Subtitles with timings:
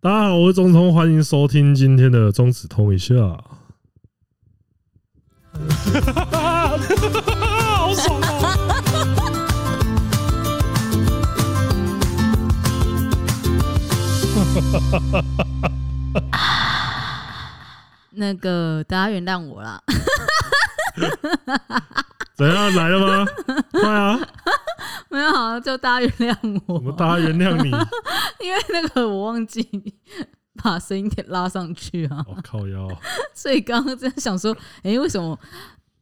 [0.00, 3.16] 大家好，我是中通，欢迎收听今天的中指通一下。
[7.36, 8.20] 好爽
[16.30, 17.50] 啊！
[18.14, 19.82] 那个，大家原谅我啦。
[22.36, 23.26] 怎样来了吗？
[23.72, 24.27] 快啊！
[25.58, 26.74] 没有，好，就大家原谅我。
[26.74, 27.70] 我们大家原谅你，
[28.44, 29.66] 因为那个我忘记
[30.62, 32.24] 把声音给拉上去啊。
[32.26, 32.88] 我、哦、靠腰。
[33.34, 35.38] 所以刚刚在想说，哎、欸，为什么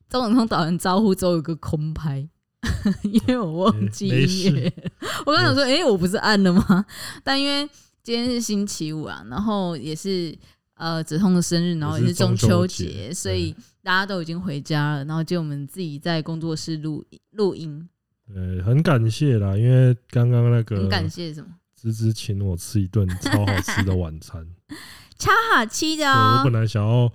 [0.09, 2.28] 中指通导完招呼之后有个空拍？
[3.02, 4.62] 因为我忘记音乐。
[4.62, 4.92] 欸、
[5.24, 6.84] 我刚想说，哎、欸，我不是按了吗？
[7.25, 7.69] 但因为
[8.02, 10.36] 今天是星期五啊，然后也是。
[10.78, 17.88] 呃，子通的生日，然后也是中秋节，所以大家都已经回家了，然后就我们自己在工作室录录音。
[18.35, 21.48] 呃，很感谢啦，因为刚刚那个很感谢什么？
[21.80, 24.47] 芝芝请我吃一顿超好吃的晚餐，
[25.19, 26.39] 超好吃的哦。
[26.39, 27.12] 我本来想要。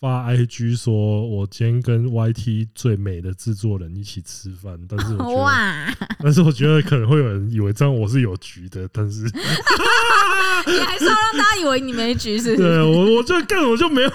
[0.00, 9.24] 发 IG 说，我今天跟 YT 最美的制作人一起吃饭，但是哇但是我觉得可能会有人以为这样我是有局的，但是，
[10.70, 12.68] 你还是要让大家以为你没局是不是？
[12.68, 14.12] 对我，我就干，我就没有。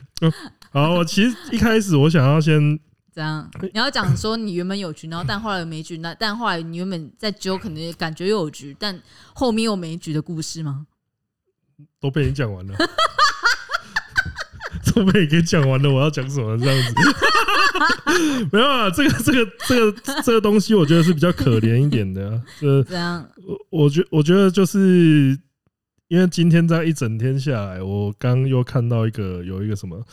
[0.72, 2.80] 好，我其实一开始我想要先
[3.20, 8.98] 这样，你要讲说你原本有局，然后但后来又没局，那但后来你原本在揪，可能感觉又有局，但
[9.34, 10.86] 后面又没局的故事吗？
[12.00, 12.74] 都被你讲完了。
[14.94, 16.56] 都被你给讲完了，我要讲什么？
[16.58, 16.94] 这样子
[18.50, 18.90] 没有啊？
[18.90, 22.42] 这个、这个、这个、这个东西，我觉得是比较可怜一点的、啊。
[22.58, 23.28] 这样，
[23.70, 25.38] 我我觉我觉得就是
[26.10, 30.04] 因为今天这样一整天下来，我刚又看到一个有一个什么，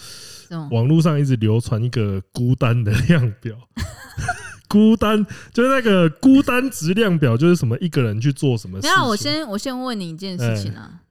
[0.70, 3.58] 网络上一直流传一个孤单的量表，
[4.70, 8.96] 孤单就是那个孤单值量表，就是什么一个人去做什么事情。
[8.96, 11.02] 那我先我先问你一件事情啊。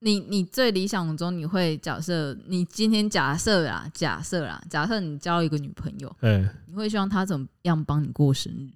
[0.00, 8.70] 你你最理想中你会假设你今天假设啦，假设啦，假设你交一个女朋友，欸、你会希望她怎么样帮你过生日？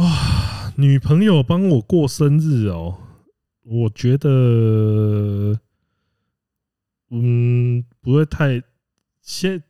[0.00, 2.96] 哇，女朋友帮我过生日哦，
[3.62, 5.58] 我觉得，
[7.10, 8.62] 嗯，不会太
[9.20, 9.62] 先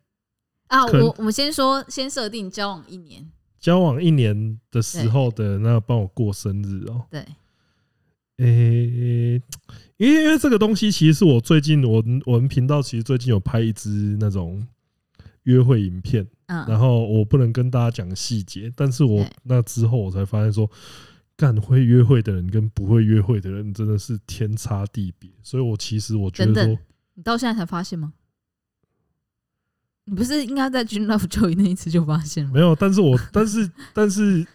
[0.68, 0.84] 啊。
[0.86, 3.30] 我我们先说，先设定交往一年，
[3.60, 7.24] 交往一年的时候的那帮我过生日哦，对。
[8.38, 9.42] 诶、欸，
[9.98, 14.66] 因为这个东西其实是我最近我我们频道其实最近有拍一支那种
[15.42, 20.68] 约会影片，然后我不能跟大家讲细节，但是我那之后我才发现说，
[21.36, 26.78] 干会约会的人跟不会约会的人真的是天差地别，所以我其实我觉得说，
[27.14, 28.12] 你到现在才发现吗？
[30.04, 32.52] 你不是应该在 Gin Love Joy 那一次就发现吗？
[32.54, 34.46] 没有，但是我 但是但是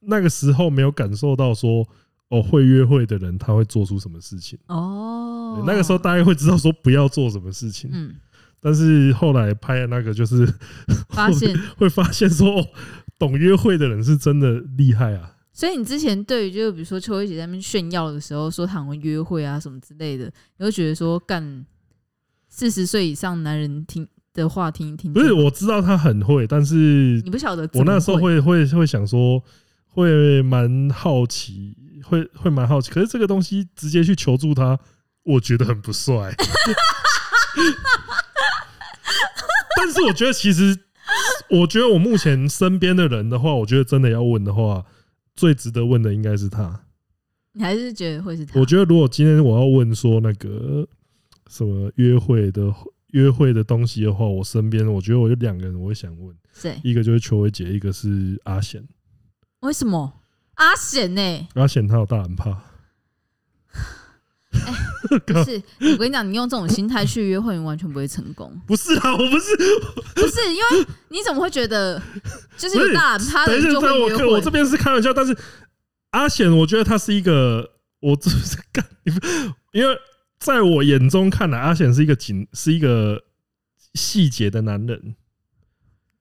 [0.00, 1.86] 那个时候没有感受到说。
[2.28, 4.58] 哦，会约会的人他会做出什么事情？
[4.66, 7.88] 哦，那个时候大家会知道说不要做什么事情。
[7.92, 8.16] 嗯，
[8.58, 10.44] 但是后来拍的那个就是
[11.10, 12.66] 发现 会发现说，
[13.16, 15.35] 懂约会的人是真的厉害啊。
[15.56, 21.64] 所以你之前对于就比如说秋薇姐在那边炫耀的时候，说他会约会啊什么之类的，你会觉得说干
[22.50, 25.14] 四十岁以上男人听的话听一听。
[25.14, 29.42] 不是，我知道他很会，但是你不晓得我那时候会会会想说，
[29.88, 31.74] 会蛮好奇。
[32.04, 34.78] 会会蛮好奇，可是这个东西直接去求助他，
[35.24, 36.14] 我觉得很不帅。
[39.76, 40.78] 但是我觉得其实，
[41.50, 44.84] 我觉得我目前身边的人的话，我觉得真的要问的话，
[45.36, 46.82] 最值得问的应该是他。
[47.52, 48.58] 你还是觉得会是他？
[48.58, 50.86] 我觉得如果今天我要问说那个
[51.48, 52.74] 什么约会的
[53.12, 56.78] 约会的东西的话，我身边我觉得我有两个人我会想问，谁？
[56.82, 58.86] 一个就是邱伟杰，一个是阿贤。
[59.60, 60.12] 为什么？
[60.54, 61.48] 阿贤呢、欸？
[61.54, 62.62] 阿贤他有大人怕。
[64.66, 65.62] 哎、欸，不是，
[65.92, 68.50] 我跟你讲，你用这种心态去约会，你完全不会成功。
[68.66, 69.56] 不是啊，我不是，
[70.14, 72.00] 不是，因为你怎么会觉得
[72.56, 74.26] 就是有大人怕的人就会约会？
[74.26, 75.36] 我我这边是开玩笑，但是
[76.10, 78.84] 阿显，我觉得他是一个，我这是干，
[79.72, 79.98] 因为
[80.38, 83.24] 在我眼中看来，阿显是一个紧，是一个
[83.94, 85.14] 细节的男人。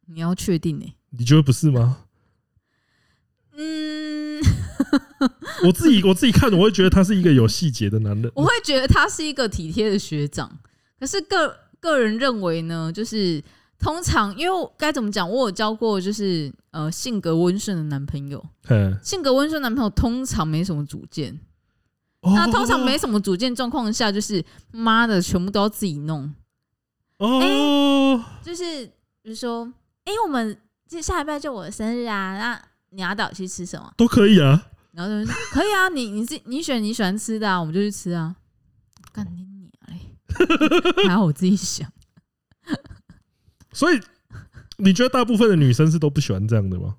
[0.08, 0.96] 你要确定呢、欸？
[1.18, 2.00] 你觉得不是吗？
[3.58, 4.25] 嗯。
[5.63, 8.31] 我自己我自己看，我会觉得他是一个有细节的男人。
[8.36, 10.51] 我会觉得他是一个体贴的学长。
[11.00, 13.44] 可是个个人认为呢，就是
[13.80, 18.44] 通常因为该怎么讲，我有交过就是呃性格温顺的男朋友。
[19.01, 21.39] 性格温顺男朋友通常没什么主见。
[22.21, 26.33] 那通常没什么主见状况下，就是妈的全部都要自己弄。
[27.19, 28.83] 哦，就是
[29.21, 29.71] 比如说，
[30.06, 30.57] 哎，我们
[30.88, 32.60] 这下礼拜就我的生日啊，那
[32.95, 33.94] 你要带我去吃什么？
[33.97, 34.71] 都可以啊。
[34.92, 38.36] 然后就说可以啊，你你自你选你喜欢吃的啊，我们就去吃啊。
[39.12, 41.03] 干你娘嘞！
[41.07, 41.92] 还好我自己想。
[43.74, 44.00] 所以
[44.77, 46.95] 你觉得大部分的女生是都不喜欢这样的吗？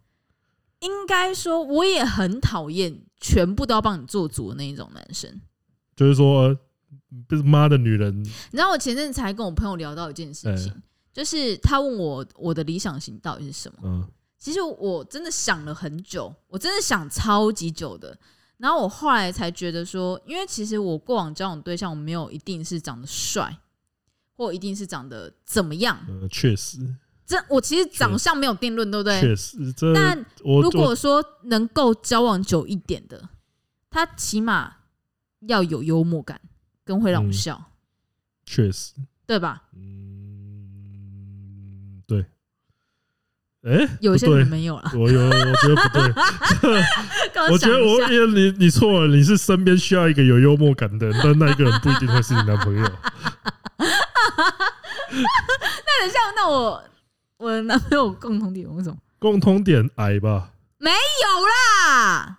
[0.80, 5.40] 应该说，我也很讨厌全部都要帮你做主的那一种男生。
[5.96, 6.54] 就是说，
[7.26, 8.22] 就是妈的女人。
[8.22, 10.70] 你知道我前阵子才跟我朋友聊到一件事情，
[11.14, 13.78] 就是他问我我的理想型到底是什么？
[13.84, 14.06] 嗯，
[14.38, 18.16] 其实我真的想了很久，我真的想超级久的。
[18.58, 23.58] 然后我后来才觉得说，因为其实我过往交往对象，我没有一定是长得帅，
[24.34, 25.98] 或一定是长得怎么样。
[26.08, 26.78] 呃，确实，
[27.26, 29.20] 这我其实长相没有定论，对不对？
[29.20, 29.58] 确实，
[29.94, 33.28] 但如果说能够交往久一点的，
[33.90, 34.76] 他起码
[35.40, 36.40] 要有幽默感，
[36.84, 37.56] 跟会让我笑。
[37.58, 37.64] 嗯，
[38.46, 38.94] 确实，
[39.26, 39.64] 对吧？
[39.74, 40.72] 嗯，
[42.06, 42.24] 对。
[43.66, 44.92] 哎，有些人没有了。
[44.94, 46.02] 我有，我觉得不对。
[47.50, 52.82] 我觉得我因为你你错了，你是身边需要一个有幽默感的人，但那一个人不一定会是你男朋友。
[53.78, 53.82] 那
[55.10, 56.82] 等一下，那我
[57.38, 58.96] 我的男朋友共同点为什么？
[59.18, 60.50] 共同点矮吧？
[60.78, 61.46] 没有
[61.90, 62.38] 啦，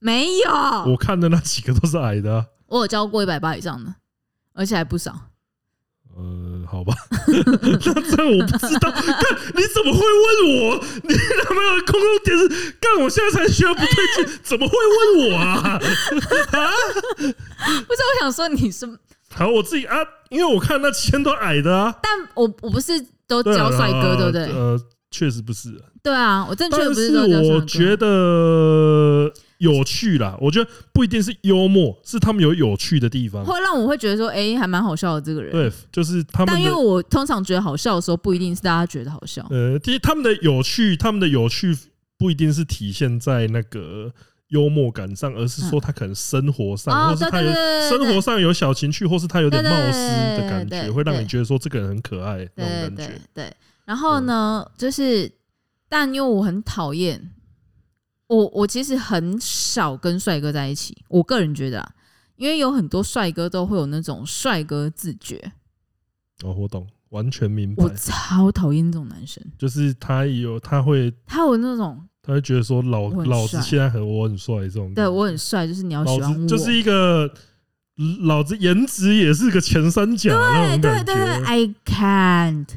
[0.00, 0.50] 没有。
[0.90, 2.46] 我看的那几个都是矮的啊。
[2.66, 3.94] 我有交过一百八以上的，
[4.52, 5.30] 而且还不少。
[6.18, 6.92] 呃，好吧，
[7.62, 8.90] 那这样我不知道。
[8.90, 9.02] 干，
[9.54, 10.26] 你怎么会问
[10.58, 10.84] 我？
[11.04, 12.48] 你男朋友的共同点是
[12.80, 13.00] 干？
[13.00, 15.78] 我现在才学不对劲， 怎么会问我啊？
[15.78, 15.78] 啊？
[17.16, 18.84] 不是，我想说你是
[19.32, 19.98] 好，我自己啊，
[20.30, 21.94] 因为我看那七千多矮的啊。
[22.02, 22.92] 但我我不是
[23.28, 24.42] 都教帅哥，对不对？
[24.46, 24.76] 呃，
[25.12, 25.80] 确实不是。
[26.02, 27.48] 对啊，我正确不是都教帅哥。
[27.54, 29.32] 我觉得。
[29.58, 35.52] 有趣啦，我觉得不一定是幽默，是他们有有趣的地方，会让我会觉得说，哎、欸，还蛮好笑的这个人。
[35.52, 36.54] 对，就是他们。
[36.54, 39.44] 但因为我通常觉得好笑的时候，不一定是大家觉得好笑。
[39.50, 41.76] 呃，其实他们的有趣，他们的有趣
[42.16, 44.12] 不一定是体现在那个
[44.48, 47.52] 幽默感上，而是说他可能生活上，嗯、或是他有
[47.90, 53.20] 生活上有小情趣，或是他有点冒失的感觉，会让你觉得说这个人很可爱那种感觉。
[53.34, 53.52] 对，
[53.84, 55.28] 然后呢，就是，
[55.88, 57.32] 但因为我很讨厌。
[58.28, 61.94] 我我其实很少跟帅哥在一起，我个人觉得啊，
[62.36, 65.52] 因为有很多帅哥都会有那种帅哥自觉。
[66.44, 67.82] 哦，我懂，完全明白。
[67.82, 74.92] 我超讨厌这种男生，就是他有他会他有那种，他会觉得说老老子现在很我很帅这种。
[74.94, 77.32] 对我很帅，就是你要喜欢我，就是一个
[78.20, 81.04] 老子颜值也是个前三甲那种感觉。
[81.04, 82.68] 对对对，I can't。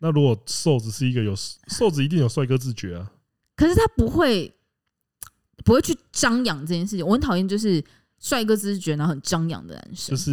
[0.00, 3.12] 那如果瘦子是一个有瘦子，一定有帅哥自觉啊。
[3.56, 4.54] 可是他不会，
[5.64, 7.04] 不会去张扬这件事情。
[7.06, 7.82] 我很讨厌就是
[8.18, 10.14] 帅哥自觉然后很张扬的男生。
[10.14, 10.30] 就是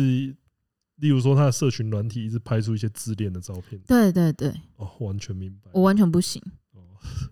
[0.98, 3.81] 例如说他的社群软体一直拍出一些自恋的照片。
[3.88, 4.54] 对对对。
[4.75, 5.72] 哦，完全明白。
[5.72, 6.42] 我完全不行。
[6.74, 6.81] 哦，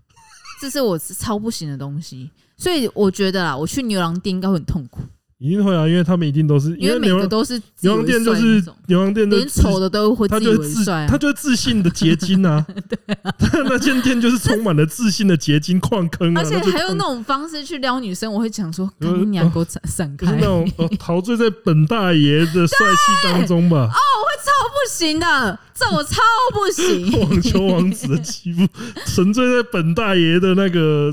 [0.61, 2.31] 这是我超不行的东西。
[2.57, 5.01] 所以我觉得啦，我去牛郎店应该会很痛苦。
[5.41, 12.63] 一定会啊，因为他们一定都是，因为每个都是牛郎店，就是牛郎店，连丑的都会自以为帅，他就是自信的结晶啊。
[12.87, 13.33] 对啊，
[13.65, 16.41] 那间店就是充满了自信的结晶矿坑啊。
[16.41, 20.31] 而且还用那种方式去撩女生，我会讲说：“你娘给我闪闪开！
[20.39, 23.77] ”那种陶醉在本大爷的帅气当中吧。
[23.77, 26.21] 哦，我会超不行的，这我超
[26.53, 27.19] 不行。
[27.19, 28.67] 网球王子的欺负，
[29.07, 31.11] 沉醉在本大爷的那个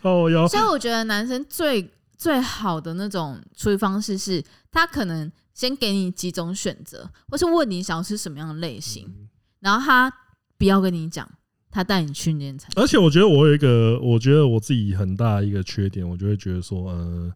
[0.00, 0.46] 靠腰。
[0.46, 1.90] 所以我觉得男生最。
[2.16, 9.28] 最好的那种处理方式是，他可能先给你几种选择，或是问你想要吃什么样的类型，
[9.60, 10.12] 然后他
[10.56, 11.28] 不要跟你讲，
[11.70, 12.82] 他带你去那间餐厅。
[12.82, 17.32] 而且我觉得我有一个，我觉得我自己很大一个缺点，我就会觉得说，呃，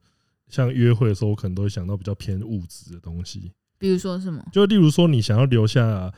[0.48, 4.44] 像约会的时候，我可能都会想到比较偏物质的东西，比如说什么？
[4.52, 6.12] 就例如说，你想要留下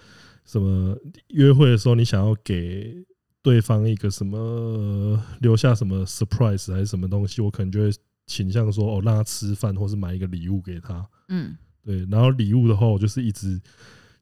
[0.44, 0.96] 什么？
[1.28, 2.94] 约会的时候，你想要给
[3.42, 5.22] 对方一个什么？
[5.40, 7.40] 留下什么 surprise 还是什么东西？
[7.40, 7.90] 我可能就会。
[8.30, 11.04] 倾向说哦，让他吃饭，或是买一个礼物给他。
[11.26, 12.06] 嗯，对。
[12.08, 13.60] 然后礼物的话，我就是一直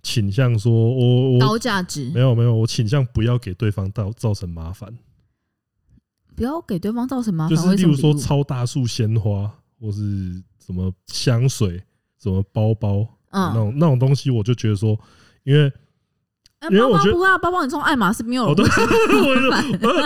[0.02, 4.90] 倾向说，我我高价值没有没有，我倾向不要给对方造造成麻烦，
[6.34, 7.54] 不要给对方造成麻烦。
[7.54, 11.82] 就是例如说超大束鲜花，或是什么香水、
[12.18, 13.00] 什么包包，
[13.32, 14.98] 嗯，那种那种东西，我就觉得说，
[15.44, 15.70] 因为。
[16.70, 18.52] 因为我觉得不会啊，包包你送爱马仕没有，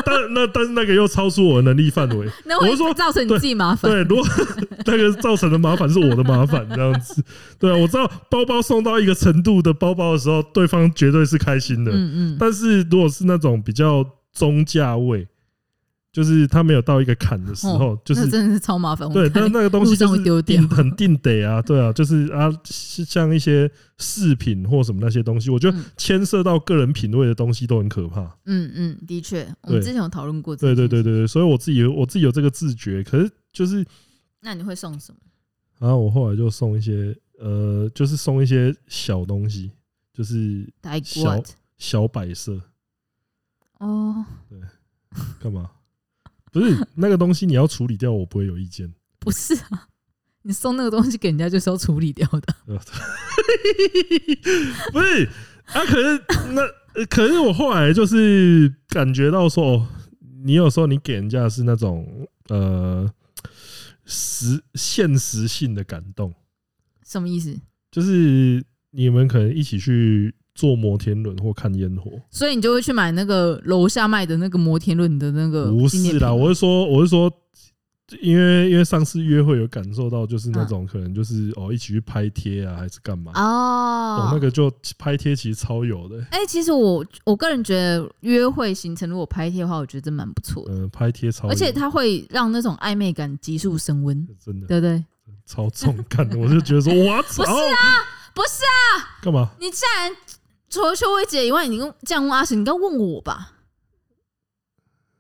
[0.05, 2.29] 但那但是那个又超出我的能力范围。
[2.61, 3.91] 我是说造成你自己麻烦。
[3.91, 4.25] 对，如果
[4.85, 7.25] 那个造成的麻烦是我的麻烦，这样子。
[7.59, 11.91] 对啊，我知道包包送到一个程度的包包的时候，对方绝对是开心的。
[11.93, 12.37] 嗯嗯。
[12.39, 14.05] 但是如果是那种比较
[14.35, 15.27] 中价位，
[16.13, 19.11] 就是它没有到一个坎的时候，就是真的是超麻烦。
[19.11, 28.21] 对，但是那个东西就是定很定得啊，对啊，就是啊，像一些饰品或什么那些东西，我觉得牵涉到个人品味的东西都很可怕。
[28.45, 30.55] 嗯嗯，的确，我们之前有讨论过。
[30.55, 33.83] 对对对对对，所以我自己我自己有这个自觉，可是就是，
[34.41, 35.19] 那你会送什么？
[35.79, 39.73] 然后我后来就送一些，呃，就是送一些小东西，
[40.13, 40.71] 就是
[41.03, 41.43] 小
[41.79, 42.61] 小摆设。
[43.79, 44.61] 哦，对，
[45.41, 45.71] 干嘛？
[46.53, 48.93] 不是那个东西你要处理掉，我不会有意见。
[49.19, 49.89] 不是啊，
[50.43, 52.55] 你送那个东西给人家就是要处理掉的。
[54.93, 55.29] 不是
[55.73, 56.63] 啊，可是那
[57.07, 59.89] 可是我后来就是感觉到说，
[60.45, 63.11] 你有时候你给人家是那种呃
[64.05, 66.35] 实现实性的感动。
[67.03, 67.59] 什么意思？
[67.91, 70.35] 就是你们可能一起去。
[70.55, 75.71] 坐摩天轮或看烟火，所以你就会去买那个楼下卖的那个摩天轮的那个。
[75.71, 77.33] 不是啦，我是说，我是说，
[78.21, 86.23] 因为因为上次约会有感受到，就是那种可能就是哦一起去拍贴啊，还是干嘛哦，那个就拍贴其实超有的。
[86.31, 90.75] 哎，其实我我个人觉得约会行程如果拍贴的话，我觉得真蛮不错的。
[90.75, 95.03] 嗯，拍贴超，而且它会让那种暧昧感急速升温，真的，对不对？
[95.47, 97.43] 超重感的，我就觉得说， 我操！
[97.43, 97.79] 不是啊，
[98.35, 99.51] 不是啊，干嘛？
[99.59, 100.13] 你竟然。
[100.73, 103.53] 除了邱薇姐以外，你跟这样问阿贤，你该问我吧？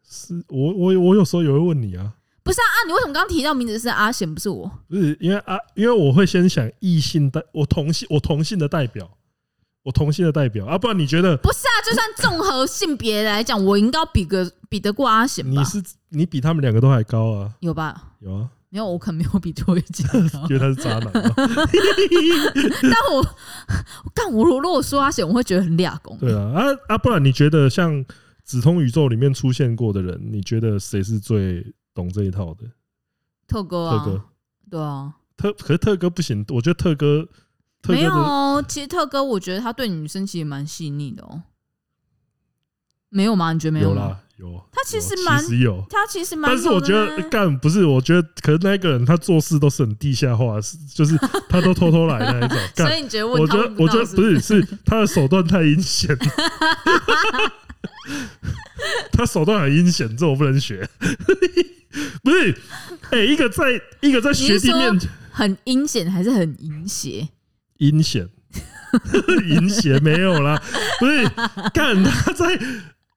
[0.03, 2.15] 是我我我有时候也会问你啊。
[2.43, 2.79] 不是啊啊！
[2.87, 4.71] 你为什么刚刚提到名字是阿贤，不是我？
[4.89, 9.09] 不是因为啊，因为我会先想异性代，我同性我同性的代表，
[9.83, 11.37] 我同性的代表啊，不然你觉得？
[11.37, 15.51] 不是啊，就算综合性别来讲，我应该比个比得过阿贤吧？
[15.61, 17.53] 你是你比他们两个都还高啊？
[17.61, 18.15] 有吧？
[18.21, 18.49] 有啊。
[18.73, 20.03] 没有，我可能没有比周伟杰
[20.33, 21.13] 高， 觉得他是渣男。
[21.13, 23.37] 但我
[24.15, 26.17] 但我如果说阿贤，我会觉得很俩公。
[26.17, 28.03] 对啊，啊啊，不然你觉得像
[28.45, 32.65] 紫通宇宙里面出现过的人，你觉得谁是最懂这一套的？
[33.47, 34.25] 特哥啊，特哥，
[34.71, 37.29] 对啊，特可是特哥不行，我觉得特哥，
[37.83, 41.43] 特哥没有，其实特哥我觉得他对女生其实蛮细腻的哦。
[43.11, 43.53] 没有吗？
[43.53, 44.19] 你觉得没有吗？
[44.43, 46.51] 有，他其实蛮，其实有，他其实蛮。
[46.51, 51.17] 但是我觉得干不是，我觉得可是那个人他做事都是很地下化，是就是
[51.49, 52.59] 他都偷偷来的那一种。
[52.87, 53.27] 所以你觉得？
[53.29, 56.17] 我觉得我觉得不是，是他的手段太阴险。
[59.13, 60.89] 他手段很阴险，这我不能学。
[62.25, 62.59] 不是，
[63.11, 67.29] 哎，一个在一个在学弟面前很阴险，还是很阴邪？
[67.79, 68.29] 阴险，
[69.49, 70.61] 阴邪没有啦。
[70.99, 71.29] 不是，
[71.73, 72.59] 干他在。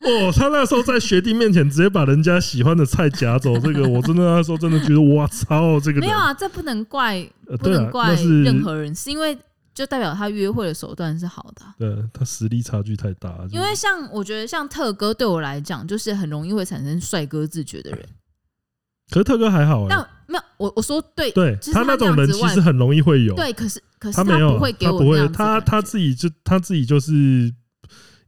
[0.05, 7.27] 哦，他那时候在学弟面前直接把人家喜欢的菜夹走，这个我真的那时候真的觉得，哇操，这个没有啊，这不能怪，
[7.59, 9.35] 不能怪任何人，是因为
[9.73, 11.65] 就代表他约会的手段是好的。
[11.79, 13.35] 对，他实力差距太大。
[13.49, 17.99] 因为像我觉得像特哥对我来讲，就是很容易会产生帅哥自觉的人。
[19.09, 23.33] 可是特哥还好，但没有我我说对对，他那种人其实很容易会有。
[23.33, 27.51] 对，可是可是他没有，他不会给我，他不会，他他自己就他自己就是。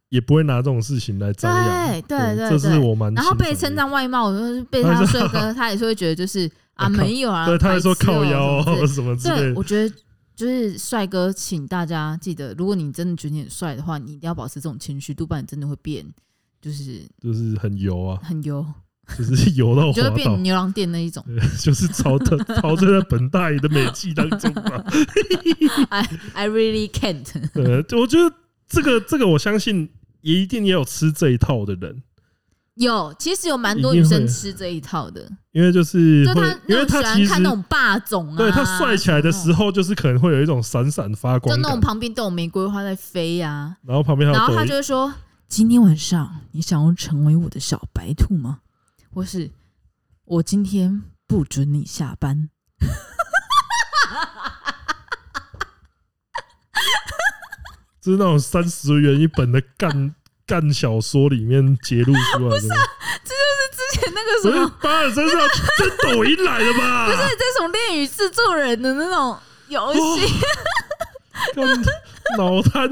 [0.09, 3.13] 也不会拿这种事情来张扬，对对对，这是我蛮。
[3.13, 9.35] 然后被称赞外貌，就是被他帅哥，他也是会觉得就是啊 没有啊，对，他还说靠腰什么之类。
[9.35, 9.93] 对，我觉得
[10.33, 16.05] 就是帅哥，请大家记得，如果你真的觉得你很帅的话，你一定要保持这种谦虚，不然你真的会变，
[16.61, 18.65] 就是就是很油啊，很油，
[19.17, 21.21] 就是油到就会变牛郎店那一种，
[21.59, 24.85] 就是陶醉陶醉在本大爷的美气当中吧。
[25.89, 27.25] I I really can't。
[27.51, 28.33] 对，我觉得
[28.69, 29.89] 这个这个我相信。
[30.27, 32.03] 也一定也有吃这一套的人，
[32.75, 45.13] 有，其实有蛮多女生吃这一套的，因为就是会，因为他喜欢看那种霸总啊，对他帅起来的时候，就是可能会有一种闪闪发光，就那种旁边都有玫瑰花在飞呀，然后旁边还有，然后他就会说
[45.47, 48.59] ：“今天晚上你想要成为我的小白兔吗？
[49.13, 49.49] 或是
[50.25, 52.49] 我今天不准你下班？”
[57.99, 60.15] 就是那种三十元一本的干
[60.47, 62.67] 干小说里面揭露出来的，不是，
[63.23, 65.39] 这就是之前那个什么巴尔身上
[65.77, 67.07] 这抖音来的吧？
[67.07, 69.37] 不是这种恋与制作人的那种
[69.67, 69.99] 游戏，
[72.37, 72.89] 脑瘫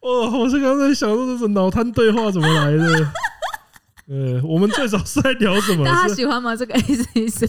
[0.00, 0.30] 哦！
[0.38, 3.12] 我是刚才想说，这种脑瘫对话怎么来的？
[4.10, 5.84] 呃，我们最早是在聊什么？
[5.86, 6.54] 大家喜欢吗？
[6.54, 7.46] 这个 A C C。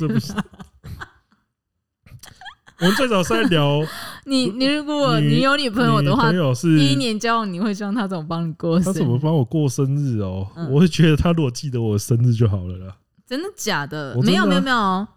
[2.82, 3.80] 我们最早是在聊
[4.26, 8.86] 你，你如果你有女朋友的话，第一年交往你会希望他怎么帮你过生日？
[8.86, 10.48] 他怎么帮我过生日哦？
[10.72, 12.98] 我会觉得他如果记得我的生日就好了啦。
[13.28, 14.20] 真的假的？
[14.24, 15.08] 没有没有没有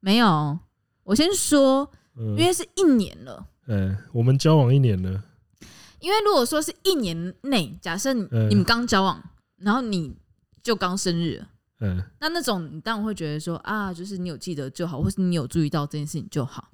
[0.00, 0.58] 没有。
[1.04, 3.46] 我先说，因为是一年了。
[3.66, 5.22] 嗯，我们交往一年了。
[6.00, 9.22] 因为如果说是一年内，假设你们刚交往，
[9.56, 10.14] 然后你
[10.62, 11.42] 就刚生日，
[11.80, 16.68] 嗯，那那种你当然会觉得说啊，就是你有记得就好，或是你有注意到这件事情就好。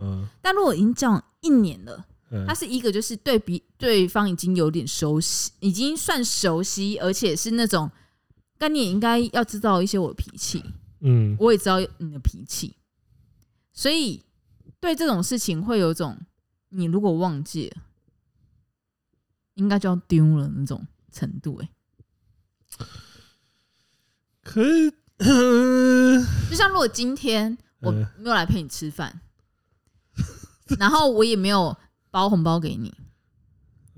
[0.00, 2.06] 嗯，但如果已经交往一年了，
[2.46, 7.90] 他是一个就是对比对方已经有点熟悉，已经算熟悉，而且是那种，
[8.56, 10.64] 但你也应该要知道一些我的脾气，
[11.00, 12.76] 嗯，我也知道你的脾气，
[13.72, 14.24] 所以
[14.78, 16.18] 对这种事情会有种，
[16.68, 17.82] 你如果忘记了，
[19.54, 21.68] 应该就要丢了那种程度，欸，
[22.78, 22.86] 哎，
[24.42, 24.90] 可以，
[26.48, 29.20] 就像如果今天我没有来陪你吃饭。
[30.78, 31.74] 然后我也没有
[32.10, 32.92] 包红包给你。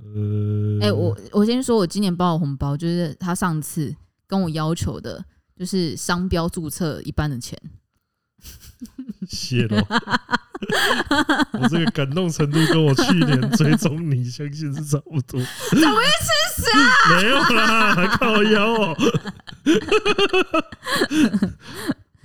[0.05, 3.95] 呃，哎，我我先说，我今年包的红包就是他上次
[4.27, 5.25] 跟我要求的，
[5.57, 7.57] 就是商标注册一半的钱。
[9.29, 9.87] 谢了，
[11.53, 15.41] 我这个感动程度跟我去年追踪你，相信是差不多。
[15.71, 16.77] 怎么会吃屎啊？
[17.23, 18.97] 没有啦，还靠腰哦。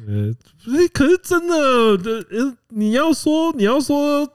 [0.08, 0.34] 呃，
[0.92, 4.27] 可是真的，呃，你要说，你要说。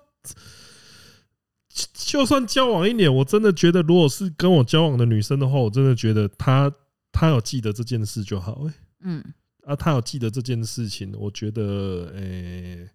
[1.93, 6.73] 就算交往一年，我真的觉得，如果是跟我交往的女生的话，我真的觉得她
[7.11, 8.67] 她有记得这件事就好。
[8.67, 9.25] 哎，嗯，
[9.65, 12.91] 啊，她有记得这件事情，我觉得，诶、欸，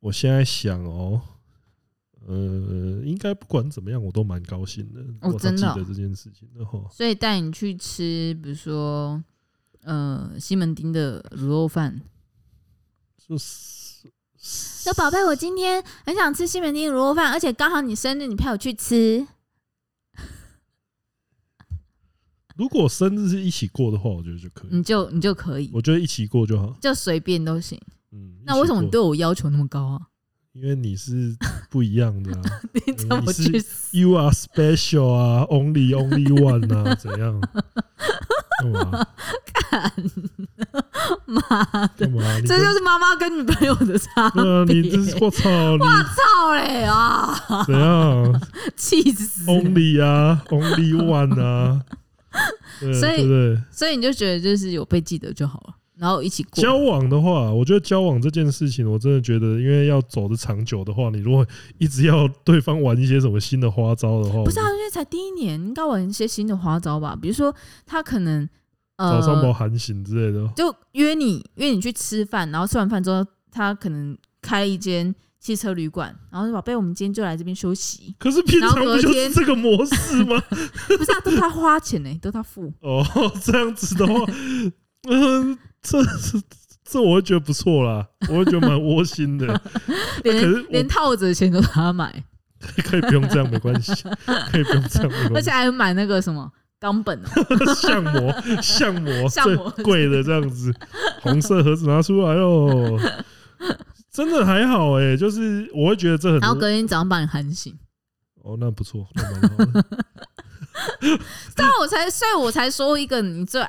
[0.00, 1.20] 我现在想哦，
[2.26, 5.04] 呃，应该不管怎么样，我都蛮高兴的。
[5.22, 9.22] 我真的记得这件事情的话，所以带你去吃，比如说，
[9.82, 12.00] 呃，西门町的卤肉饭，
[13.16, 13.83] 就是。
[14.46, 19.26] 说宝贝，我今天很想吃西门町卤肉饭，而且刚好你生日，你陪我去吃。
[22.54, 24.76] 如果生日是一起过的话，我觉得就可以。
[24.76, 27.80] 你就你就可以，我觉得一起过就好，就随便都行。
[28.12, 30.08] 嗯，那为什么你对我要求那么高啊？
[30.54, 31.34] 因为你是
[31.68, 32.42] 不一样的啊，
[32.86, 37.40] 你怎么去？You are special 啊，only only one 啊， 怎样？
[39.52, 39.92] 看，
[41.26, 44.30] 妈的，这就是妈妈跟女朋友的差
[44.64, 44.74] 别。
[44.80, 47.34] 你这是我操，我操嘞啊！
[47.66, 48.40] 怎样？
[48.76, 51.82] 气死！Only 啊，Only one 啊。
[53.00, 55.74] 所以，对，所以你就觉得就是有被记得就好了。
[55.96, 61.46] 然后一起过交往的话，我觉得交往这件事情，我真的觉得，因为要走的长久的话，你如果
[61.78, 67.16] 一直要对方玩一些什么新的花招的话，不是啊，因为才第一年，应该玩一些新的花招吧？
[67.20, 67.54] 比如说，
[67.86, 68.48] 他可能
[68.96, 78.12] 呃早上把我喊醒之类的，就约你约你去吃饭，然后吃完饭之后，他可能开一间汽车旅馆，然后说宝贝，我们今天就来这边休息。
[78.18, 80.42] 可是平常不就是这个模式吗？
[80.98, 82.72] 不是啊，都他花钱呢，都他付。
[82.82, 83.04] 哦，
[83.44, 84.26] 这样子的话，
[85.08, 85.56] 嗯。
[85.84, 86.42] 这这
[86.84, 89.46] 这我会觉得不错啦，我会觉得蛮窝心的。
[90.24, 92.24] 连可是连套子的钱都他买，
[92.84, 93.92] 可以不用这样没关系，
[94.50, 95.34] 可以不用这样没关系。
[95.34, 97.18] 而且还买那个什么钢本
[97.74, 99.28] 相模相模
[99.70, 100.74] 最贵的这样子，
[101.22, 103.00] 红色盒子拿出来哦，
[104.12, 106.38] 真的还好哎、欸，就是我会觉得这很。
[106.40, 107.76] 然后隔天早上把你喊醒，
[108.42, 109.84] 哦，那不错，那蛮好的。
[111.56, 113.66] 这样我才，所以我才说一个你最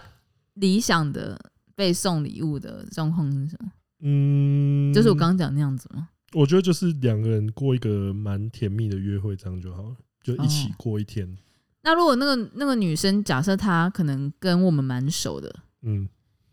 [0.56, 1.40] 理想的。
[1.76, 3.72] 被送礼物的状况是什么？
[4.02, 6.10] 嗯，就是我刚刚讲那样子吗？
[6.34, 11.26] 我觉得就是两个人过一个蛮甜蜜的约会，这样就好了，就一起过一天。
[11.28, 11.38] 哦、
[11.84, 16.08] 那如果那个那个女生假设她可能跟我们蛮熟的，嗯，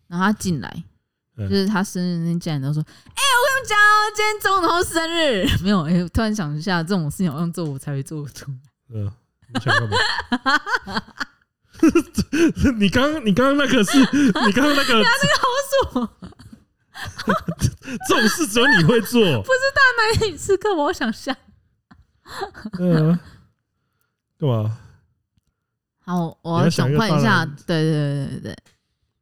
[0.07, 0.85] 然后她进来，
[1.37, 3.79] 就是她生日那天进来都说：“哎、欸，我跟你们讲，
[4.15, 8.59] 今天中午头生日。” 没有，哎、欸，突然想一下，这种事情好像做我才会做得出来。
[8.91, 9.13] 嗯、呃，
[9.53, 9.97] 你想干嘛？
[12.79, 13.99] 你刚刚你刚刚那个是
[14.47, 15.07] 你刚刚那个，那个
[15.39, 15.47] 好
[15.93, 16.09] 爽。
[18.09, 21.37] 这种事只有你会做，不是大男人吃客，我想象。
[22.79, 23.19] 嗯，
[24.39, 24.79] 干嘛？
[26.05, 27.45] 好，我要转换一下。
[27.45, 28.57] 对对对对对，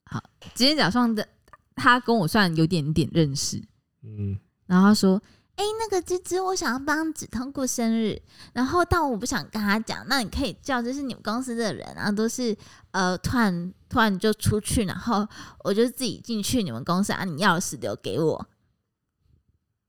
[0.05, 0.23] 好，
[0.55, 1.27] 今天早上的
[1.75, 3.57] 他跟我算有点点认识，
[4.03, 5.21] 嗯，然后他说。
[5.61, 8.19] 哎、那个芝芝，我想要帮子通过生日，
[8.55, 12.57] 然后但我不想跟他讲，那你可以叫就是你们公司的人啊，都是
[12.93, 15.29] 呃突然突然就出去，然后
[15.63, 18.49] 我就自己进去你们公司啊，你钥匙留给我，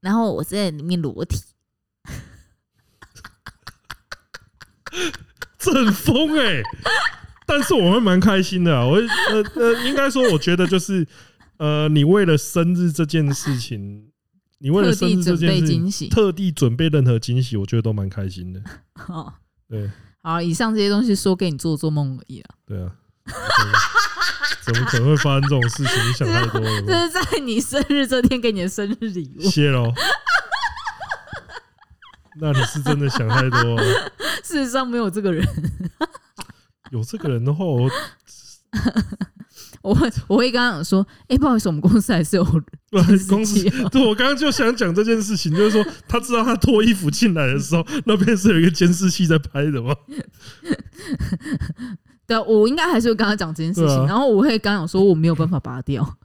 [0.02, 1.42] 然后我在里面裸体，
[5.58, 6.62] 这很疯哎、
[7.48, 11.08] 但是我会蛮开心的、我呃呃，应该说我觉得就是
[11.56, 14.11] 呃，你为了生日这件事情。
[14.62, 18.62] 你为了生日这件事，特地准备任何惊喜，我觉得都蛮开心的。
[19.10, 19.34] 哦，
[19.68, 19.90] 对，
[20.22, 22.56] 好，以上这些东西说给你做做梦而已啊。
[22.66, 22.94] 对啊，
[24.62, 26.08] 怎么可能会发生这种事情？
[26.08, 26.82] 你想太多了。
[26.86, 29.42] 这是在你生日这天给你的生日礼物。
[29.42, 29.92] 谢喽。
[32.40, 33.84] 那你是真的想太多了。
[34.44, 35.46] 事实上没有这个人。
[36.92, 37.90] 有这个人的话，我
[39.82, 42.44] 我会我会跟他讲说，哎、欸，不好意思，我们公司还是有
[43.28, 43.64] 公司。
[43.90, 49.96] 对，我刚刚就想讲这件事情，就是说他知道他脱衣服进来的时候，那边是有一个监视器在拍的吗？
[52.28, 56.18] 对，我应该还是会跟他讲这件事情，啊、然后我会跟他讲说我没有办法拔掉。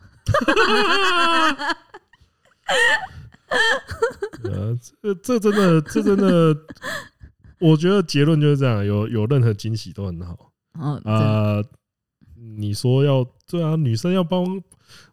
[4.45, 6.57] 呃， 这这真的，这真的，
[7.59, 10.53] 我觉得结论就是这样，有有任何惊喜都很好。
[10.73, 11.64] 啊、呃，
[12.59, 14.45] 你说要对啊，女生要帮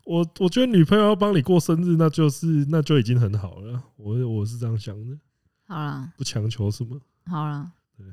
[0.06, 3.84] 我，我觉得女朋友要帮你过生日，那就是那就已经很好了。
[3.96, 5.18] 我我是这样想的。
[5.66, 7.00] 好了，不强求什么。
[7.26, 8.06] 好了，对，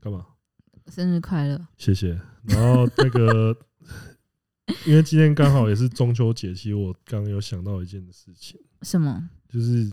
[0.00, 0.26] 干嘛？
[0.88, 2.20] 生日快乐，谢谢。
[2.42, 3.56] 然后那个，
[4.86, 8.60] 因为今天刚好也是中秋节，其实我刚刚有想到一件事情。
[8.82, 9.30] 什么？
[9.48, 9.90] 就是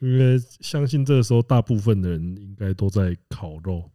[0.00, 3.90] 因为相信这个时候大部分的人应该都在烤肉。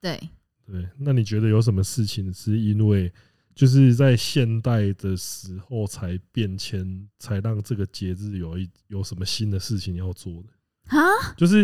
[0.00, 0.18] 对。
[0.66, 3.12] 对，那你觉得有什么事情是因为
[3.54, 10.98] 就是在现代的时候才变迁，才让这个节日有一有什么新的事情要做的？
[10.98, 11.00] 啊？
[11.36, 11.62] 就是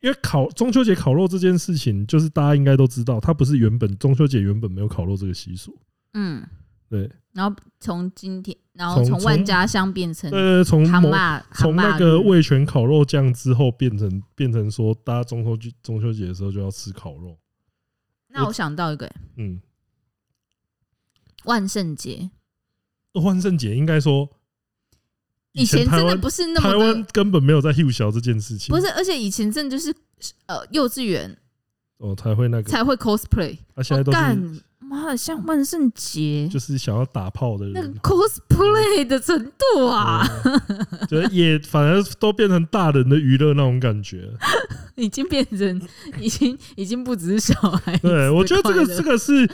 [0.00, 5.76] 因为烤中秋节烤肉这件事情，就是大家应该都知道，它不是原本中秋节原本没有烤肉这个习俗。
[6.14, 6.46] 嗯，
[6.88, 7.10] 对。
[7.32, 17.38] 然后从今天，然后从万家香变成呃，从从那个味全烤肉酱之后，变成变成说，大家中秋节中秋节的时候就要吃烤肉。
[18.28, 19.60] 那我想到一个，嗯，
[21.44, 22.30] 万圣节。
[23.14, 24.28] 万圣节应该说，
[25.52, 28.74] 以前真的不是那么台湾根本没有在幼小这件事情。
[28.74, 29.94] 不是，而且以前真的就是
[30.46, 31.36] 呃幼稚园
[31.98, 34.62] 哦才会那个才会 cosplay，啊现在都是。
[34.92, 40.22] 妈的，像万圣节，就是想要打炮的人，那个 cosplay 的程度啊，
[41.30, 44.30] 也反而都变成大人的娱乐那种感觉，
[44.96, 45.82] 已经变成，
[46.20, 47.96] 已经已经不只是小孩。
[47.98, 49.48] 对，我觉得这个这个是，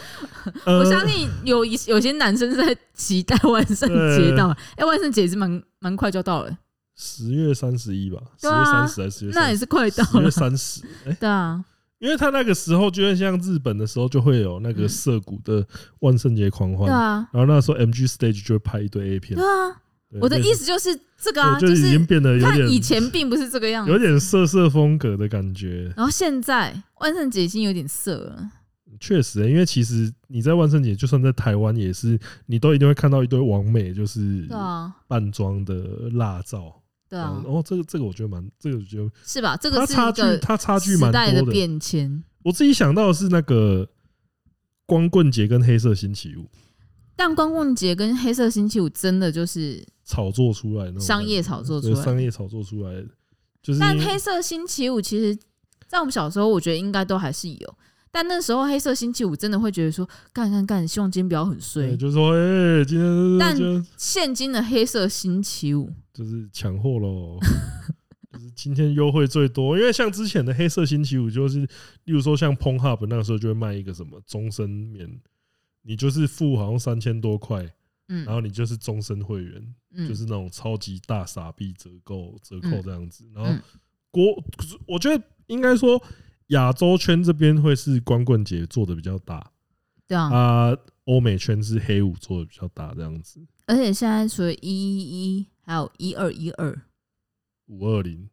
[0.67, 6.59] 我相信有一有些男生是在期待万圣节到，哎，万圣节也是蛮蛮快就到了，
[6.97, 9.33] 十月三十一吧，十月三十还是十月？
[9.35, 11.65] 那也是快到了，十月三十，哎，对啊。
[11.99, 15.67] 因为他那个时候，就像日本的时候，就会有那个涩谷的
[16.01, 16.87] 万圣节狂欢。
[16.87, 17.29] 对啊。
[17.33, 19.37] 然后那时候 MG Stage 就会拍一堆 A 片。
[19.37, 19.83] 对啊。
[20.21, 20.89] 我的意思就是
[21.21, 22.67] 这个啊，就已经变得有点。
[22.67, 23.93] 以前并不是这个样子。
[23.93, 25.93] 有点涩涩风格的感觉。
[25.97, 28.51] 然后现在万圣节已经有点涩了。
[28.99, 34.49] 确实，因为其实你在万圣节，就算在台湾也是，你都一定会看到一堆网美，就是
[35.07, 35.75] 扮装的
[36.15, 36.81] 辣照。
[37.09, 42.23] 对啊，哦，这个这个我觉得蛮，这个就是吧，这个是差距，它差距蛮多的变迁。
[42.43, 43.89] 我自己想到的是那个
[44.87, 46.47] 光棍节跟黑色星期五，
[47.17, 53.07] 但光棍节跟黑色星期五真的就是炒作出来的商业炒作出来，商业炒作出来的，
[53.63, 53.81] 就是。
[53.81, 55.37] 但黑色星期五其实，
[55.87, 57.75] 在我们小时候，我觉得应该都还是有。
[58.11, 61.97] 但那时候黑色星期五真的会觉得说，干干干，希望今天不要很衰。
[61.97, 63.39] 就是说，哎，今天。
[63.39, 63.57] 但
[63.97, 65.93] 现今的黑色星期五。
[66.13, 67.39] 就是抢货喽，
[68.33, 75.09] 就是今天优惠最多，因为像之前的黑色星期五，就是例如说像 Pornhub 那个时候就会卖一个什么终身免，
[75.83, 77.63] 你就是付好像三千多块，
[78.09, 79.75] 然后你就是终身会员，
[80.09, 83.63] 就是那种超级大傻逼折扣折扣这样子，然后
[84.11, 84.43] 国
[84.87, 86.03] 我觉得应该说
[86.49, 89.51] 亚洲圈这边会是光棍节做的比较大，
[90.07, 95.47] 对啊，啊，欧美圈是黑五做的比较大这样子，而且现在除了一一一。
[95.69, 96.81] 还有一二一二。
[97.67, 98.31] 五二零。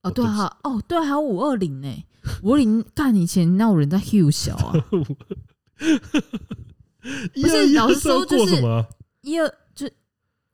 [0.00, 2.04] 哦，对啊，哦对，还有五二零呢，
[2.42, 4.72] 五二零 干以前那有人在 Hugh 小啊，
[7.34, 8.62] 不是老实说就是
[9.20, 9.86] 一二就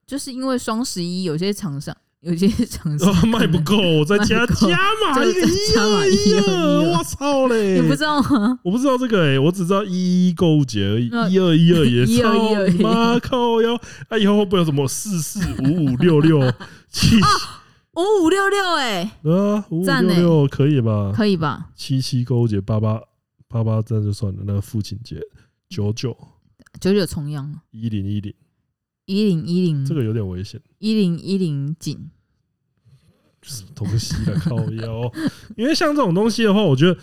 [0.04, 1.96] 就是因为双十一有些厂商。
[2.20, 4.68] 有些 厂商卖不够，我再加加
[5.04, 7.80] 码一个一二一二，我操嘞！
[7.80, 8.58] 你不知道吗？
[8.64, 13.78] 我不知道这个哎，我只知道一一购物节而已，一二一二也 操妈靠哟！
[14.08, 16.40] 啊，以后会不会有什么四四五五六六
[16.90, 17.16] 七
[17.94, 19.02] 五五六六哎？
[19.22, 21.12] 啊，五五六六可以吧？
[21.14, 21.70] 可以吧？
[21.76, 23.00] 七七购物节八八
[23.46, 24.42] 八八，这样就算了。
[24.44, 25.20] 那父亲节
[25.68, 26.16] 九九
[26.80, 28.34] 九九重阳一零一零
[29.04, 30.60] 一零一零，这个有点危险。
[30.78, 32.10] 一零一零紧。
[33.42, 35.10] 什么东西的靠腰？
[35.56, 37.00] 因为像这种东西的话，我觉得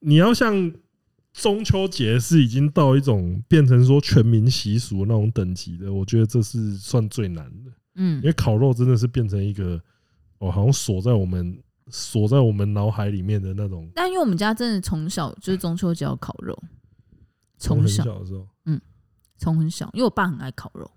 [0.00, 0.72] 你要像
[1.34, 7.70] 中秋节是已经到一种变成说全民习俗那种等级的，我觉得这是算最难的。
[7.96, 9.78] 嗯，因为烤肉真的是变成一个
[10.38, 13.86] 哦，好像锁在我们锁在我们脑海里面的那种。
[13.94, 16.58] 但因为我们家真的从小就是中秋节要烤肉，
[17.58, 18.80] 从小的时候，嗯，
[19.36, 20.90] 从很小，因为我爸很爱烤肉。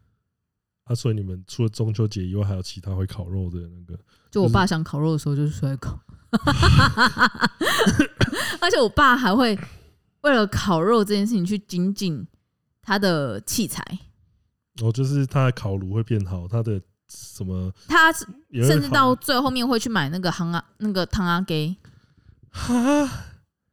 [0.86, 4.00] 啊，所以你们除了中秋节以外，还有其他会烤肉的那个？
[4.32, 6.00] 就我爸想烤肉的时候，就是出来烤。
[8.60, 9.58] 而且我爸还会
[10.22, 12.26] 为了烤肉这件事情去精进
[12.82, 13.84] 他的器材。
[14.82, 17.72] 哦，就是他的烤炉会变好，他的什么？
[17.88, 21.76] 他甚至到最后面会去买那个汤啊，那个汤阿给。
[22.52, 23.10] 哈，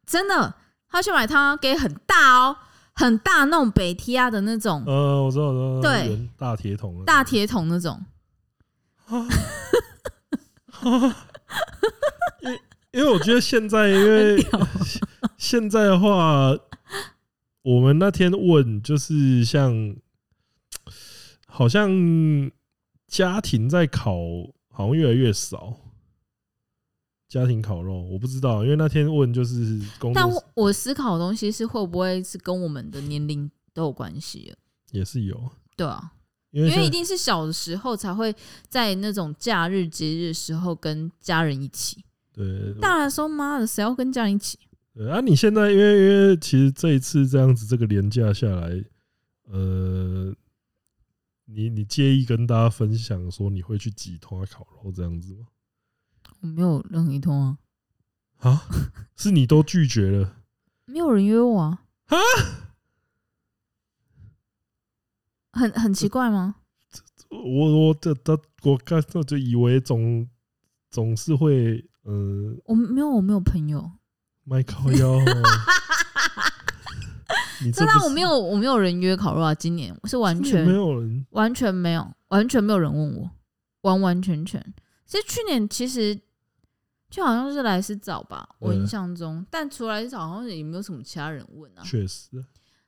[0.05, 0.55] 真的，
[0.89, 2.55] 他去买汤阿给很大哦，
[2.93, 4.83] 很大那种北提啊的那种。
[4.85, 8.03] 呃，我知道，我知道，对，大铁桶，大铁桶那种。
[9.05, 9.27] 哈，
[12.41, 12.59] 因
[12.91, 14.45] 因为我觉得现在，因为
[15.37, 16.55] 现在的话，
[17.63, 19.95] 我们那天问就是像。
[21.55, 21.87] 好像
[23.05, 24.15] 家庭在考，
[24.71, 25.77] 好像越来越少。
[27.33, 30.21] 家庭烤肉，我不知道，因为那天问就是工作。
[30.21, 34.53] 但我思考的东西是会不会是跟我们的年龄都有关系？
[34.91, 36.13] 也是有，对啊，
[36.51, 38.31] 因为因为一定是小的时候才会
[38.69, 42.05] 在那种假日节日的时候跟家人一起。
[42.31, 44.59] 对，大的时候妈的，谁要跟家人一起？
[44.93, 48.83] 对啊，你现在因为因为其实这一次这样子，这个连假下来，
[49.49, 50.35] 呃。
[51.45, 55.45] 你你介意跟大家分享说你会去几团烤肉这样子吗？
[56.43, 57.57] 我没有任何一通啊！
[58.39, 58.67] 啊，
[59.15, 60.35] 是你都拒绝了？
[60.85, 61.83] 没有人约我啊？
[62.07, 62.17] 啊？
[65.53, 66.55] 很很奇怪吗？
[67.31, 70.27] 我我这这我刚才就以为总
[70.91, 73.91] 总是会嗯、呃，我没有我没有朋友，
[74.43, 75.19] 麦烤腰。
[77.73, 79.55] 真的，我没有，我没有人约烤肉啊！
[79.55, 83.31] 今年是完全没有人，完全没有，完全没有人问我，
[83.83, 84.61] 完完全全。
[85.05, 86.19] 其实去年其实
[87.13, 89.45] 就好像是来是早吧，我印象中。
[89.51, 91.83] 但除了来斯藻，好像也没有什么其他人问啊。
[91.83, 92.43] 确实，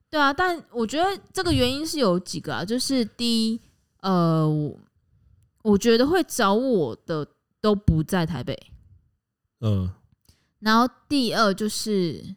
[0.10, 0.34] 对啊。
[0.34, 3.62] 但我觉得这个原因是有几个啊，就是第一，
[4.02, 4.80] 呃，我
[5.62, 7.28] 我觉得会找我的
[7.62, 8.60] 都不在台北，
[9.60, 9.94] 嗯。
[10.60, 12.36] 然后第二就是。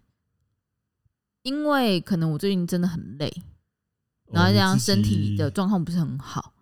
[1.42, 3.32] 因为可能我最近真的很累，
[4.26, 6.52] 然后这样身体的状况不是很好，